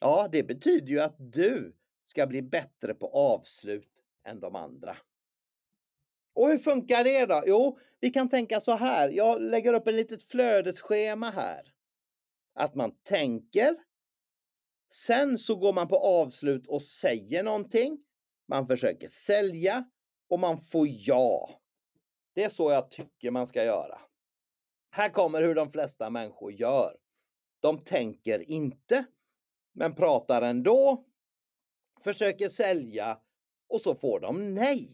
Ja, 0.00 0.28
det 0.32 0.42
betyder 0.42 0.88
ju 0.88 1.00
att 1.00 1.16
du 1.18 1.76
ska 2.04 2.26
bli 2.26 2.42
bättre 2.42 2.94
på 2.94 3.06
avslut 3.08 3.92
än 4.24 4.40
de 4.40 4.56
andra. 4.56 4.96
Och 6.34 6.48
hur 6.48 6.58
funkar 6.58 7.04
det 7.04 7.26
då? 7.26 7.42
Jo, 7.46 7.78
vi 8.00 8.10
kan 8.10 8.28
tänka 8.28 8.60
så 8.60 8.72
här. 8.72 9.08
Jag 9.08 9.42
lägger 9.42 9.72
upp 9.72 9.86
ett 9.86 9.94
litet 9.94 10.22
flödesschema 10.22 11.30
här 11.30 11.74
att 12.58 12.74
man 12.74 12.92
tänker. 13.02 13.76
Sen 14.92 15.38
så 15.38 15.56
går 15.56 15.72
man 15.72 15.88
på 15.88 15.98
avslut 15.98 16.66
och 16.66 16.82
säger 16.82 17.42
någonting. 17.42 18.04
Man 18.48 18.66
försöker 18.66 19.08
sälja 19.08 19.90
och 20.28 20.40
man 20.40 20.60
får 20.60 20.86
ja. 20.90 21.60
Det 22.34 22.44
är 22.44 22.48
så 22.48 22.70
jag 22.70 22.90
tycker 22.90 23.30
man 23.30 23.46
ska 23.46 23.64
göra. 23.64 24.00
Här 24.90 25.08
kommer 25.08 25.42
hur 25.42 25.54
de 25.54 25.70
flesta 25.70 26.10
människor 26.10 26.52
gör. 26.52 26.96
De 27.60 27.78
tänker 27.78 28.50
inte, 28.50 29.04
men 29.72 29.94
pratar 29.94 30.42
ändå, 30.42 31.04
försöker 32.04 32.48
sälja 32.48 33.20
och 33.68 33.80
så 33.80 33.94
får 33.94 34.20
de 34.20 34.54
nej. 34.54 34.90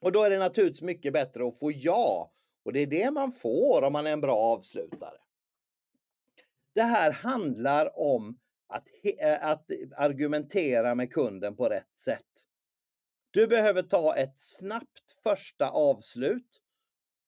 Och 0.00 0.12
då 0.12 0.22
är 0.22 0.30
det 0.30 0.38
naturligtvis 0.38 0.82
mycket 0.82 1.12
bättre 1.12 1.46
att 1.48 1.58
få 1.58 1.72
ja. 1.72 2.32
Och 2.64 2.72
det 2.72 2.80
är 2.80 2.86
det 2.86 3.10
man 3.10 3.32
får 3.32 3.82
om 3.82 3.92
man 3.92 4.06
är 4.06 4.12
en 4.12 4.20
bra 4.20 4.36
avslutare. 4.36 5.23
Det 6.74 6.82
här 6.82 7.10
handlar 7.10 7.98
om 7.98 8.38
att, 8.66 8.84
eh, 9.20 9.46
att 9.46 9.66
argumentera 9.96 10.94
med 10.94 11.12
kunden 11.12 11.56
på 11.56 11.68
rätt 11.68 11.98
sätt. 11.98 12.44
Du 13.30 13.46
behöver 13.46 13.82
ta 13.82 14.16
ett 14.16 14.34
snabbt 14.36 15.16
första 15.22 15.70
avslut 15.70 16.60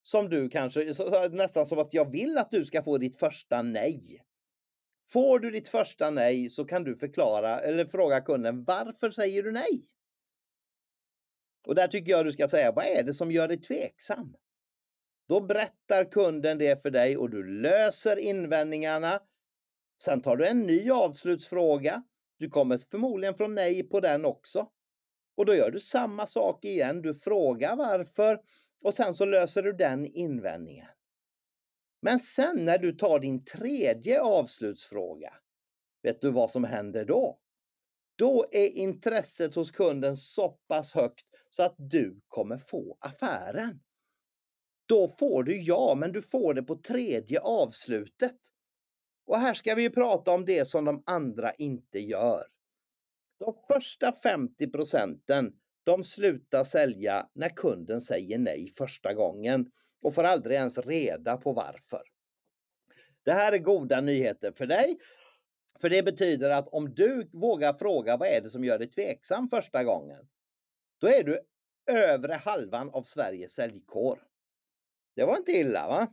som 0.02 0.28
du 0.28 0.48
kanske, 0.48 0.94
nästan 1.30 1.66
som 1.66 1.78
att 1.78 1.94
jag 1.94 2.10
vill 2.10 2.38
att 2.38 2.50
du 2.50 2.64
ska 2.64 2.82
få 2.82 2.98
ditt 2.98 3.18
första 3.18 3.62
nej. 3.62 4.22
Får 5.08 5.38
du 5.38 5.50
ditt 5.50 5.68
första 5.68 6.10
nej 6.10 6.50
så 6.50 6.64
kan 6.64 6.84
du 6.84 6.96
förklara 6.96 7.60
eller 7.60 7.84
fråga 7.84 8.20
kunden 8.20 8.64
varför 8.64 9.10
säger 9.10 9.42
du 9.42 9.52
nej? 9.52 9.86
Och 11.66 11.74
där 11.74 11.88
tycker 11.88 12.12
jag 12.12 12.26
du 12.26 12.32
ska 12.32 12.48
säga 12.48 12.72
vad 12.72 12.84
är 12.84 13.02
det 13.02 13.14
som 13.14 13.32
gör 13.32 13.48
dig 13.48 13.60
tveksam? 13.60 14.36
Då 15.28 15.40
berättar 15.40 16.10
kunden 16.10 16.58
det 16.58 16.82
för 16.82 16.90
dig 16.90 17.16
och 17.16 17.30
du 17.30 17.60
löser 17.60 18.16
invändningarna 18.16 19.20
Sen 20.02 20.22
tar 20.22 20.36
du 20.36 20.46
en 20.46 20.60
ny 20.60 20.90
avslutsfråga. 20.90 22.02
Du 22.38 22.48
kommer 22.48 22.78
förmodligen 22.90 23.34
från 23.34 23.54
nej 23.54 23.82
på 23.82 24.00
den 24.00 24.24
också. 24.24 24.68
Och 25.36 25.46
då 25.46 25.54
gör 25.54 25.70
du 25.70 25.80
samma 25.80 26.26
sak 26.26 26.64
igen. 26.64 27.02
Du 27.02 27.14
frågar 27.14 27.76
varför 27.76 28.40
och 28.82 28.94
sen 28.94 29.14
så 29.14 29.24
löser 29.24 29.62
du 29.62 29.72
den 29.72 30.06
invändningen. 30.06 30.88
Men 32.02 32.18
sen 32.20 32.64
när 32.64 32.78
du 32.78 32.92
tar 32.92 33.20
din 33.20 33.44
tredje 33.44 34.20
avslutsfråga, 34.20 35.34
vet 36.02 36.20
du 36.20 36.30
vad 36.30 36.50
som 36.50 36.64
händer 36.64 37.04
då? 37.04 37.38
Då 38.16 38.46
är 38.52 38.68
intresset 38.68 39.54
hos 39.54 39.70
kunden 39.70 40.16
så 40.16 40.48
pass 40.48 40.94
högt 40.94 41.26
så 41.50 41.62
att 41.62 41.74
du 41.78 42.20
kommer 42.28 42.58
få 42.58 42.98
affären. 43.00 43.80
Då 44.86 45.08
får 45.08 45.42
du 45.42 45.62
ja, 45.62 45.94
men 45.96 46.12
du 46.12 46.22
får 46.22 46.54
det 46.54 46.62
på 46.62 46.76
tredje 46.76 47.40
avslutet. 47.40 48.36
Och 49.26 49.38
här 49.38 49.54
ska 49.54 49.74
vi 49.74 49.90
prata 49.90 50.30
om 50.30 50.44
det 50.44 50.68
som 50.68 50.84
de 50.84 51.02
andra 51.06 51.52
inte 51.52 51.98
gör. 51.98 52.42
De 53.38 53.54
första 53.68 54.12
50 54.12 54.70
procenten 54.70 55.52
de 55.84 56.04
slutar 56.04 56.64
sälja 56.64 57.28
när 57.32 57.48
kunden 57.48 58.00
säger 58.00 58.38
nej 58.38 58.72
första 58.76 59.14
gången 59.14 59.70
och 60.02 60.14
får 60.14 60.24
aldrig 60.24 60.56
ens 60.56 60.78
reda 60.78 61.36
på 61.36 61.52
varför. 61.52 62.02
Det 63.22 63.32
här 63.32 63.52
är 63.52 63.58
goda 63.58 64.00
nyheter 64.00 64.52
för 64.52 64.66
dig. 64.66 64.98
För 65.80 65.90
det 65.90 66.02
betyder 66.02 66.50
att 66.50 66.68
om 66.68 66.94
du 66.94 67.30
vågar 67.32 67.74
fråga 67.74 68.16
vad 68.16 68.28
är 68.28 68.40
det 68.40 68.50
som 68.50 68.64
gör 68.64 68.78
dig 68.78 68.90
tveksam 68.90 69.48
första 69.48 69.84
gången? 69.84 70.28
Då 70.98 71.06
är 71.06 71.22
du 71.24 71.40
övre 71.86 72.32
halvan 72.32 72.90
av 72.90 73.02
Sveriges 73.02 73.52
säljkår. 73.52 74.18
Det 75.14 75.24
var 75.24 75.36
inte 75.36 75.52
illa 75.52 75.88
va? 75.88 76.08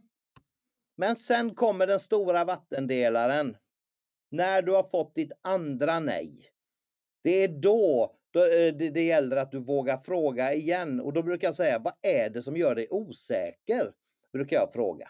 Men 0.95 1.15
sen 1.15 1.55
kommer 1.55 1.87
den 1.87 1.99
stora 1.99 2.45
vattendelaren. 2.45 3.57
När 4.31 4.61
du 4.61 4.71
har 4.71 4.83
fått 4.83 5.15
ditt 5.15 5.31
andra 5.41 5.99
nej. 5.99 6.49
Det 7.23 7.43
är 7.43 7.47
då 7.47 8.15
eh, 8.35 8.75
det 8.75 9.03
gäller 9.03 9.37
att 9.37 9.51
du 9.51 9.59
vågar 9.59 9.97
fråga 9.97 10.53
igen 10.53 10.99
och 10.99 11.13
då 11.13 11.23
brukar 11.23 11.47
jag 11.47 11.55
säga 11.55 11.79
vad 11.79 11.93
är 12.01 12.29
det 12.29 12.41
som 12.41 12.57
gör 12.57 12.75
dig 12.75 12.87
osäker? 12.89 13.93
Brukar 14.33 14.55
jag 14.55 14.73
fråga. 14.73 15.09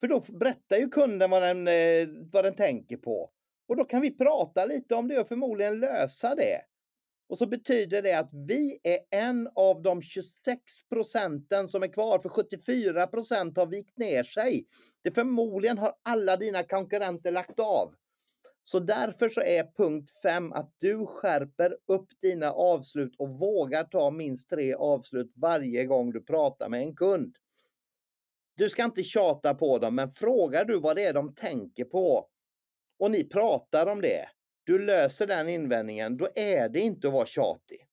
För 0.00 0.08
då 0.08 0.20
berättar 0.28 0.76
ju 0.76 0.88
kunden 0.88 1.30
vad 1.30 1.42
den, 1.42 1.68
eh, 1.68 2.08
vad 2.32 2.44
den 2.44 2.54
tänker 2.54 2.96
på. 2.96 3.30
Och 3.68 3.76
då 3.76 3.84
kan 3.84 4.00
vi 4.00 4.16
prata 4.16 4.66
lite 4.66 4.94
om 4.94 5.08
det 5.08 5.18
och 5.18 5.28
förmodligen 5.28 5.80
lösa 5.80 6.34
det. 6.34 6.60
Och 7.30 7.38
så 7.38 7.46
betyder 7.46 8.02
det 8.02 8.18
att 8.18 8.30
vi 8.32 8.78
är 8.82 8.98
en 9.10 9.48
av 9.54 9.82
de 9.82 10.02
26 10.02 10.34
procenten 10.88 11.68
som 11.68 11.82
är 11.82 11.92
kvar 11.92 12.18
för 12.18 12.28
74 12.28 13.06
procent 13.06 13.56
har 13.56 13.66
vikt 13.66 13.98
ner 13.98 14.22
sig. 14.22 14.66
Det 15.02 15.10
förmodligen 15.10 15.78
har 15.78 15.94
alla 16.02 16.36
dina 16.36 16.62
konkurrenter 16.62 17.32
lagt 17.32 17.60
av. 17.60 17.94
Så 18.62 18.80
därför 18.80 19.28
så 19.28 19.40
är 19.40 19.72
punkt 19.76 20.10
5 20.22 20.52
att 20.52 20.74
du 20.78 21.06
skärper 21.06 21.76
upp 21.86 22.08
dina 22.22 22.52
avslut 22.52 23.14
och 23.18 23.28
vågar 23.28 23.84
ta 23.84 24.10
minst 24.10 24.50
tre 24.50 24.74
avslut 24.74 25.32
varje 25.34 25.86
gång 25.86 26.12
du 26.12 26.20
pratar 26.24 26.68
med 26.68 26.82
en 26.82 26.96
kund. 26.96 27.36
Du 28.56 28.70
ska 28.70 28.84
inte 28.84 29.04
tjata 29.04 29.54
på 29.54 29.78
dem, 29.78 29.94
men 29.94 30.10
frågar 30.10 30.64
du 30.64 30.80
vad 30.80 30.96
det 30.96 31.04
är 31.04 31.12
de 31.12 31.34
tänker 31.34 31.84
på 31.84 32.28
och 32.98 33.10
ni 33.10 33.24
pratar 33.24 33.86
om 33.86 34.00
det, 34.00 34.28
du 34.70 34.78
löser 34.78 35.26
den 35.26 35.48
invändningen, 35.48 36.16
då 36.16 36.28
är 36.34 36.68
det 36.68 36.80
inte 36.80 37.08
att 37.08 37.12
vara 37.12 37.26
tjatig. 37.26 37.86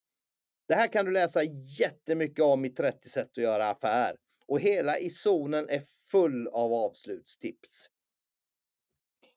Det 0.68 0.74
här 0.74 0.92
kan 0.92 1.04
du 1.04 1.10
läsa 1.10 1.42
jättemycket 1.78 2.44
om 2.44 2.64
i 2.64 2.70
30 2.70 3.08
sätt 3.08 3.30
att 3.30 3.36
göra 3.36 3.70
affär 3.70 4.16
och 4.46 4.60
hela 4.60 4.98
i 4.98 5.10
zonen 5.10 5.68
är 5.68 5.82
full 6.10 6.48
av 6.48 6.72
avslutstips. 6.72 7.86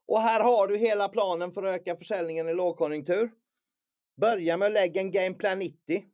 Och 0.08 0.21
här 0.21 0.39
har 0.39 0.67
du 0.67 0.77
hela 0.77 1.10
planen 1.10 1.51
för 1.51 1.63
att 1.63 1.82
öka 1.82 1.95
försäljningen 1.95 2.49
i 2.49 2.54
lågkonjunktur. 2.54 3.32
Börja 4.21 4.58
med 4.58 4.65
att 4.65 4.73
lägga 4.73 5.01
en 5.01 5.12
gameplan 5.12 5.60
90. 5.60 6.06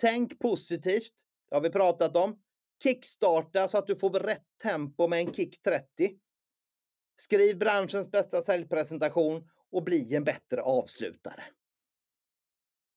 Tänk 0.00 0.38
positivt, 0.38 1.14
det 1.48 1.56
har 1.56 1.62
vi 1.62 1.70
pratat 1.70 2.16
om. 2.16 2.38
Kickstarta 2.82 3.68
så 3.68 3.78
att 3.78 3.86
du 3.86 3.96
får 3.96 4.10
rätt 4.10 4.46
tempo 4.62 5.08
med 5.08 5.18
en 5.18 5.34
kick 5.34 5.62
30. 5.62 5.86
Skriv 7.16 7.58
branschens 7.58 8.10
bästa 8.10 8.42
säljpresentation 8.42 9.48
och 9.70 9.82
bli 9.84 10.14
en 10.14 10.24
bättre 10.24 10.62
avslutare. 10.62 11.44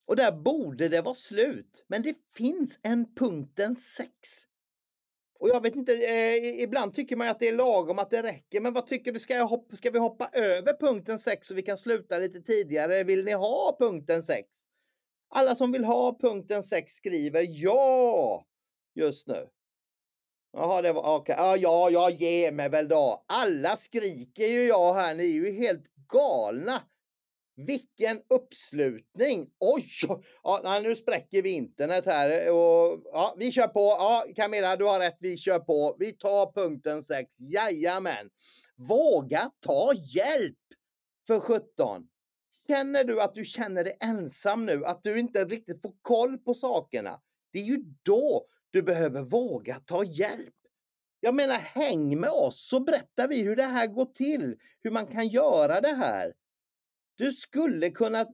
Och 0.06 0.16
där 0.16 0.32
borde 0.32 0.90
det 0.90 1.02
vara 1.02 1.16
slut, 1.16 1.86
men 1.88 2.02
det 2.02 2.16
finns 2.36 2.80
en 2.82 3.16
punkten 3.16 3.76
6. 3.76 4.10
Och 5.40 5.50
jag 5.50 5.62
vet 5.62 5.76
inte, 5.76 5.94
eh, 5.94 6.64
ibland 6.64 6.94
tycker 6.94 7.16
man 7.16 7.28
att 7.28 7.40
det 7.40 7.48
är 7.48 7.54
lagom, 7.54 8.00
att 8.00 8.10
det 8.10 8.24
räcker. 8.24 8.62
Men 8.62 8.74
vad 8.74 8.88
tycker 8.88 9.12
du? 9.12 9.20
Ska, 9.20 9.36
jag 9.36 9.48
hoppa, 9.48 9.76
ska 9.76 9.92
vi 9.92 10.00
hoppa 10.00 10.30
över 10.34 10.78
punkten 10.80 11.20
6 11.20 11.48
så 11.48 11.54
vi 11.54 11.62
kan 11.62 11.78
sluta 11.78 12.20
lite 12.20 12.42
tidigare? 12.42 13.04
Vill 13.04 13.26
ni 13.26 13.32
ha 13.32 13.76
punkten 13.80 14.24
6? 14.24 14.48
Alla 15.30 15.56
som 15.56 15.72
vill 15.72 15.84
ha 15.84 16.18
punkten 16.20 16.64
6 16.64 16.94
skriver 16.94 17.46
ja 17.50 18.46
just 18.94 19.28
nu. 19.28 19.48
Jaha, 20.54 20.82
det 20.82 20.94
var 20.94 21.16
okej. 21.16 21.34
Okay. 21.34 21.46
Ja, 21.46 21.58
ja, 21.58 21.90
jag 21.90 22.12
ger 22.12 22.52
mig 22.52 22.70
väl 22.70 22.88
då. 22.88 23.26
Alla 23.28 23.78
skriker 23.78 24.48
ju 24.48 24.66
jag 24.68 24.94
här. 24.94 25.16
Ni 25.16 25.24
är 25.24 25.34
ju 25.34 25.52
helt 25.52 25.84
galna. 26.08 26.82
Vilken 27.56 28.22
uppslutning! 28.30 29.50
Oj! 29.60 29.88
Ja, 30.44 30.80
nu 30.84 30.96
spräcker 30.96 31.42
vi 31.42 31.50
internet 31.50 32.06
här. 32.06 32.52
Och, 32.52 33.02
ja, 33.06 33.36
vi 33.38 33.52
kör 33.52 33.68
på. 33.68 33.80
Ja, 33.80 34.26
Camilla, 34.36 34.76
du 34.76 34.86
har 34.86 35.00
rätt. 35.00 35.18
Vi 35.20 35.38
kör 35.38 35.60
på. 35.60 35.96
Vi 36.00 36.12
tar 36.12 36.52
punkten 36.52 37.04
6. 37.04 37.36
Jajamän! 37.40 38.30
Våga 38.76 39.52
ta 39.60 39.94
hjälp! 39.94 40.58
För 41.28 41.40
17. 41.40 42.08
Känner 42.68 43.04
du 43.04 43.22
att 43.22 43.36
du 43.36 43.46
känner 43.46 43.84
dig 43.84 43.98
ensam 44.00 44.66
nu? 44.66 44.86
Att 44.86 45.04
du 45.04 45.20
inte 45.20 45.46
riktigt 45.46 45.82
får 45.82 45.94
koll 46.02 46.38
på 46.38 46.54
sakerna? 46.54 47.22
Det 47.52 47.60
är 47.60 47.64
ju 47.64 47.84
då 48.04 48.48
du 48.74 48.82
behöver 48.82 49.22
våga 49.22 49.80
ta 49.80 50.04
hjälp. 50.04 50.54
Jag 51.20 51.36
menar, 51.36 51.56
häng 51.56 52.20
med 52.20 52.30
oss 52.30 52.68
så 52.70 52.80
berättar 52.80 53.28
vi 53.28 53.42
hur 53.42 53.56
det 53.56 53.64
här 53.64 53.88
går 53.88 54.06
till. 54.06 54.56
Hur 54.84 54.92
man 54.92 55.08
kan 55.08 55.28
göra 55.28 55.82
det 55.82 55.94
här. 55.94 56.34
Du 57.16 57.34
skulle 57.34 57.90
kunna 57.90 58.26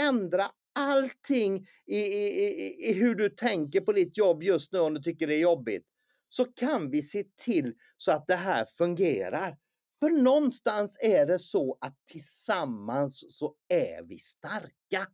ändra 0.00 0.50
allting 0.72 1.66
i, 1.86 1.96
i, 1.96 2.44
i, 2.44 2.90
i 2.90 2.92
hur 2.92 3.14
du 3.14 3.30
tänker 3.30 3.80
på 3.80 3.92
ditt 3.92 4.16
jobb 4.16 4.42
just 4.42 4.72
nu 4.72 4.78
om 4.78 4.94
du 4.94 5.02
tycker 5.02 5.26
det 5.26 5.34
är 5.34 5.40
jobbigt. 5.40 5.86
Så 6.28 6.44
kan 6.44 6.90
vi 6.90 7.02
se 7.02 7.24
till 7.36 7.74
så 7.96 8.12
att 8.12 8.26
det 8.26 8.36
här 8.36 8.64
fungerar. 8.64 9.56
För 10.00 10.10
någonstans 10.10 10.98
är 11.00 11.26
det 11.26 11.38
så 11.38 11.78
att 11.80 11.96
tillsammans 12.06 13.38
så 13.38 13.54
är 13.68 14.02
vi 14.02 14.18
starka. 14.18 15.06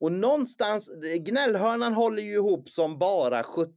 Och 0.00 0.12
någonstans, 0.12 0.90
gnällhörnan 1.18 1.94
håller 1.94 2.22
ju 2.22 2.34
ihop 2.34 2.68
som 2.68 2.98
bara 2.98 3.42
17. 3.42 3.72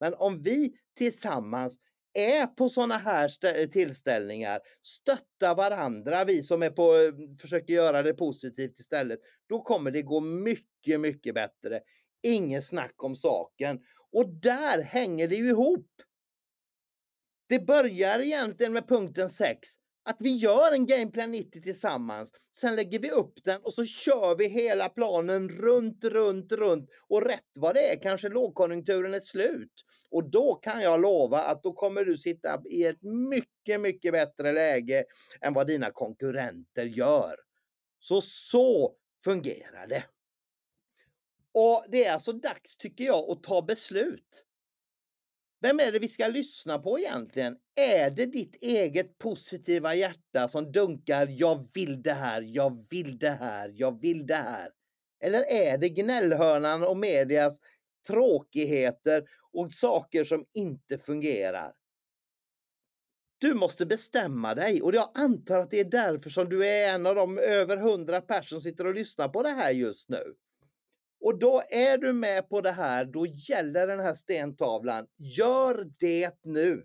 Men 0.00 0.14
om 0.14 0.42
vi 0.42 0.72
tillsammans 0.96 1.78
är 2.12 2.46
på 2.46 2.68
sådana 2.68 2.96
här 2.96 3.66
tillställningar, 3.66 4.60
stötta 4.82 5.54
varandra, 5.54 6.24
vi 6.24 6.42
som 6.42 6.62
är 6.62 6.70
på, 6.70 6.92
försöker 7.40 7.74
göra 7.74 8.02
det 8.02 8.14
positivt 8.14 8.80
istället, 8.80 9.20
då 9.48 9.62
kommer 9.62 9.90
det 9.90 10.02
gå 10.02 10.20
mycket, 10.20 11.00
mycket 11.00 11.34
bättre. 11.34 11.80
Inget 12.22 12.64
snack 12.64 13.04
om 13.04 13.16
saken. 13.16 13.80
Och 14.12 14.28
där 14.28 14.82
hänger 14.82 15.28
det 15.28 15.34
ju 15.34 15.48
ihop. 15.48 15.90
Det 17.48 17.58
börjar 17.58 18.18
egentligen 18.18 18.72
med 18.72 18.88
punkten 18.88 19.30
6 19.30 19.68
att 20.06 20.16
vi 20.18 20.36
gör 20.36 20.72
en 20.72 20.86
Gameplan 20.86 21.30
90 21.30 21.62
tillsammans. 21.62 22.32
Sen 22.52 22.76
lägger 22.76 22.98
vi 22.98 23.10
upp 23.10 23.44
den 23.44 23.62
och 23.62 23.74
så 23.74 23.84
kör 23.84 24.36
vi 24.36 24.48
hela 24.48 24.88
planen 24.88 25.48
runt, 25.48 26.04
runt, 26.04 26.52
runt. 26.52 26.90
Och 27.08 27.22
rätt 27.22 27.50
vad 27.54 27.74
det 27.74 27.92
är 27.92 28.00
kanske 28.00 28.28
lågkonjunkturen 28.28 29.14
är 29.14 29.20
slut. 29.20 29.72
Och 30.10 30.30
då 30.30 30.54
kan 30.54 30.82
jag 30.82 31.00
lova 31.00 31.38
att 31.38 31.62
då 31.62 31.72
kommer 31.72 32.04
du 32.04 32.18
sitta 32.18 32.62
i 32.64 32.84
ett 32.84 33.02
mycket, 33.02 33.80
mycket 33.80 34.12
bättre 34.12 34.52
läge 34.52 35.04
än 35.40 35.54
vad 35.54 35.66
dina 35.66 35.90
konkurrenter 35.90 36.86
gör. 36.86 37.34
Så 38.00 38.20
så 38.20 38.94
fungerar 39.24 39.86
det. 39.86 40.04
Och 41.52 41.84
det 41.88 42.04
är 42.04 42.12
alltså 42.12 42.32
dags 42.32 42.76
tycker 42.76 43.04
jag 43.04 43.30
att 43.30 43.42
ta 43.42 43.62
beslut. 43.62 44.45
Vem 45.66 45.80
är 45.80 45.92
det 45.92 45.98
vi 45.98 46.08
ska 46.08 46.26
lyssna 46.28 46.78
på 46.78 46.98
egentligen? 46.98 47.56
Är 47.74 48.10
det 48.10 48.26
ditt 48.26 48.54
eget 48.62 49.18
positiva 49.18 49.94
hjärta 49.94 50.48
som 50.48 50.72
dunkar 50.72 51.26
jag 51.30 51.68
vill 51.74 52.02
det 52.02 52.12
här, 52.12 52.42
jag 52.42 52.86
vill 52.90 53.18
det 53.18 53.30
här, 53.30 53.72
jag 53.74 54.00
vill 54.00 54.26
det 54.26 54.34
här? 54.34 54.70
Eller 55.20 55.44
är 55.50 55.78
det 55.78 55.88
gnällhörnan 55.88 56.82
och 56.82 56.96
medias 56.96 57.60
tråkigheter 58.06 59.24
och 59.52 59.72
saker 59.72 60.24
som 60.24 60.44
inte 60.54 60.98
fungerar? 60.98 61.72
Du 63.38 63.54
måste 63.54 63.86
bestämma 63.86 64.54
dig 64.54 64.82
och 64.82 64.94
jag 64.94 65.10
antar 65.14 65.58
att 65.60 65.70
det 65.70 65.80
är 65.80 65.90
därför 65.90 66.30
som 66.30 66.48
du 66.48 66.66
är 66.66 66.94
en 66.94 67.06
av 67.06 67.14
de 67.14 67.38
över 67.38 67.76
hundra 67.76 68.20
personer 68.20 68.42
som 68.42 68.60
sitter 68.60 68.86
och 68.86 68.94
lyssnar 68.94 69.28
på 69.28 69.42
det 69.42 69.48
här 69.48 69.70
just 69.70 70.08
nu. 70.08 70.34
Och 71.26 71.38
då 71.38 71.62
är 71.70 71.98
du 71.98 72.12
med 72.12 72.48
på 72.48 72.60
det 72.60 72.70
här, 72.70 73.04
då 73.04 73.26
gäller 73.26 73.86
den 73.86 74.00
här 74.00 74.14
stentavlan. 74.14 75.06
Gör 75.16 75.90
det 75.98 76.44
nu! 76.44 76.84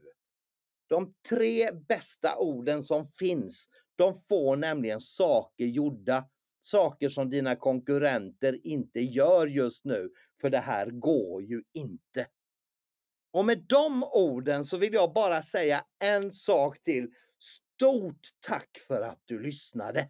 De 0.87 1.13
tre 1.29 1.71
bästa 1.71 2.37
orden 2.37 2.83
som 2.83 3.07
finns, 3.19 3.69
de 3.95 4.21
får 4.29 4.55
nämligen 4.55 5.01
saker 5.01 5.65
gjorda. 5.65 6.29
Saker 6.61 7.09
som 7.09 7.29
dina 7.29 7.55
konkurrenter 7.55 8.67
inte 8.67 8.99
gör 8.99 9.47
just 9.47 9.85
nu, 9.85 10.09
för 10.41 10.49
det 10.49 10.59
här 10.59 10.87
går 10.87 11.43
ju 11.43 11.63
inte. 11.73 12.27
Och 13.31 13.45
med 13.45 13.65
de 13.67 14.03
orden 14.03 14.65
så 14.65 14.77
vill 14.77 14.93
jag 14.93 15.13
bara 15.13 15.43
säga 15.43 15.85
en 15.99 16.31
sak 16.31 16.83
till. 16.83 17.09
Stort 17.39 18.29
tack 18.39 18.77
för 18.87 19.01
att 19.01 19.21
du 19.25 19.39
lyssnade! 19.39 20.09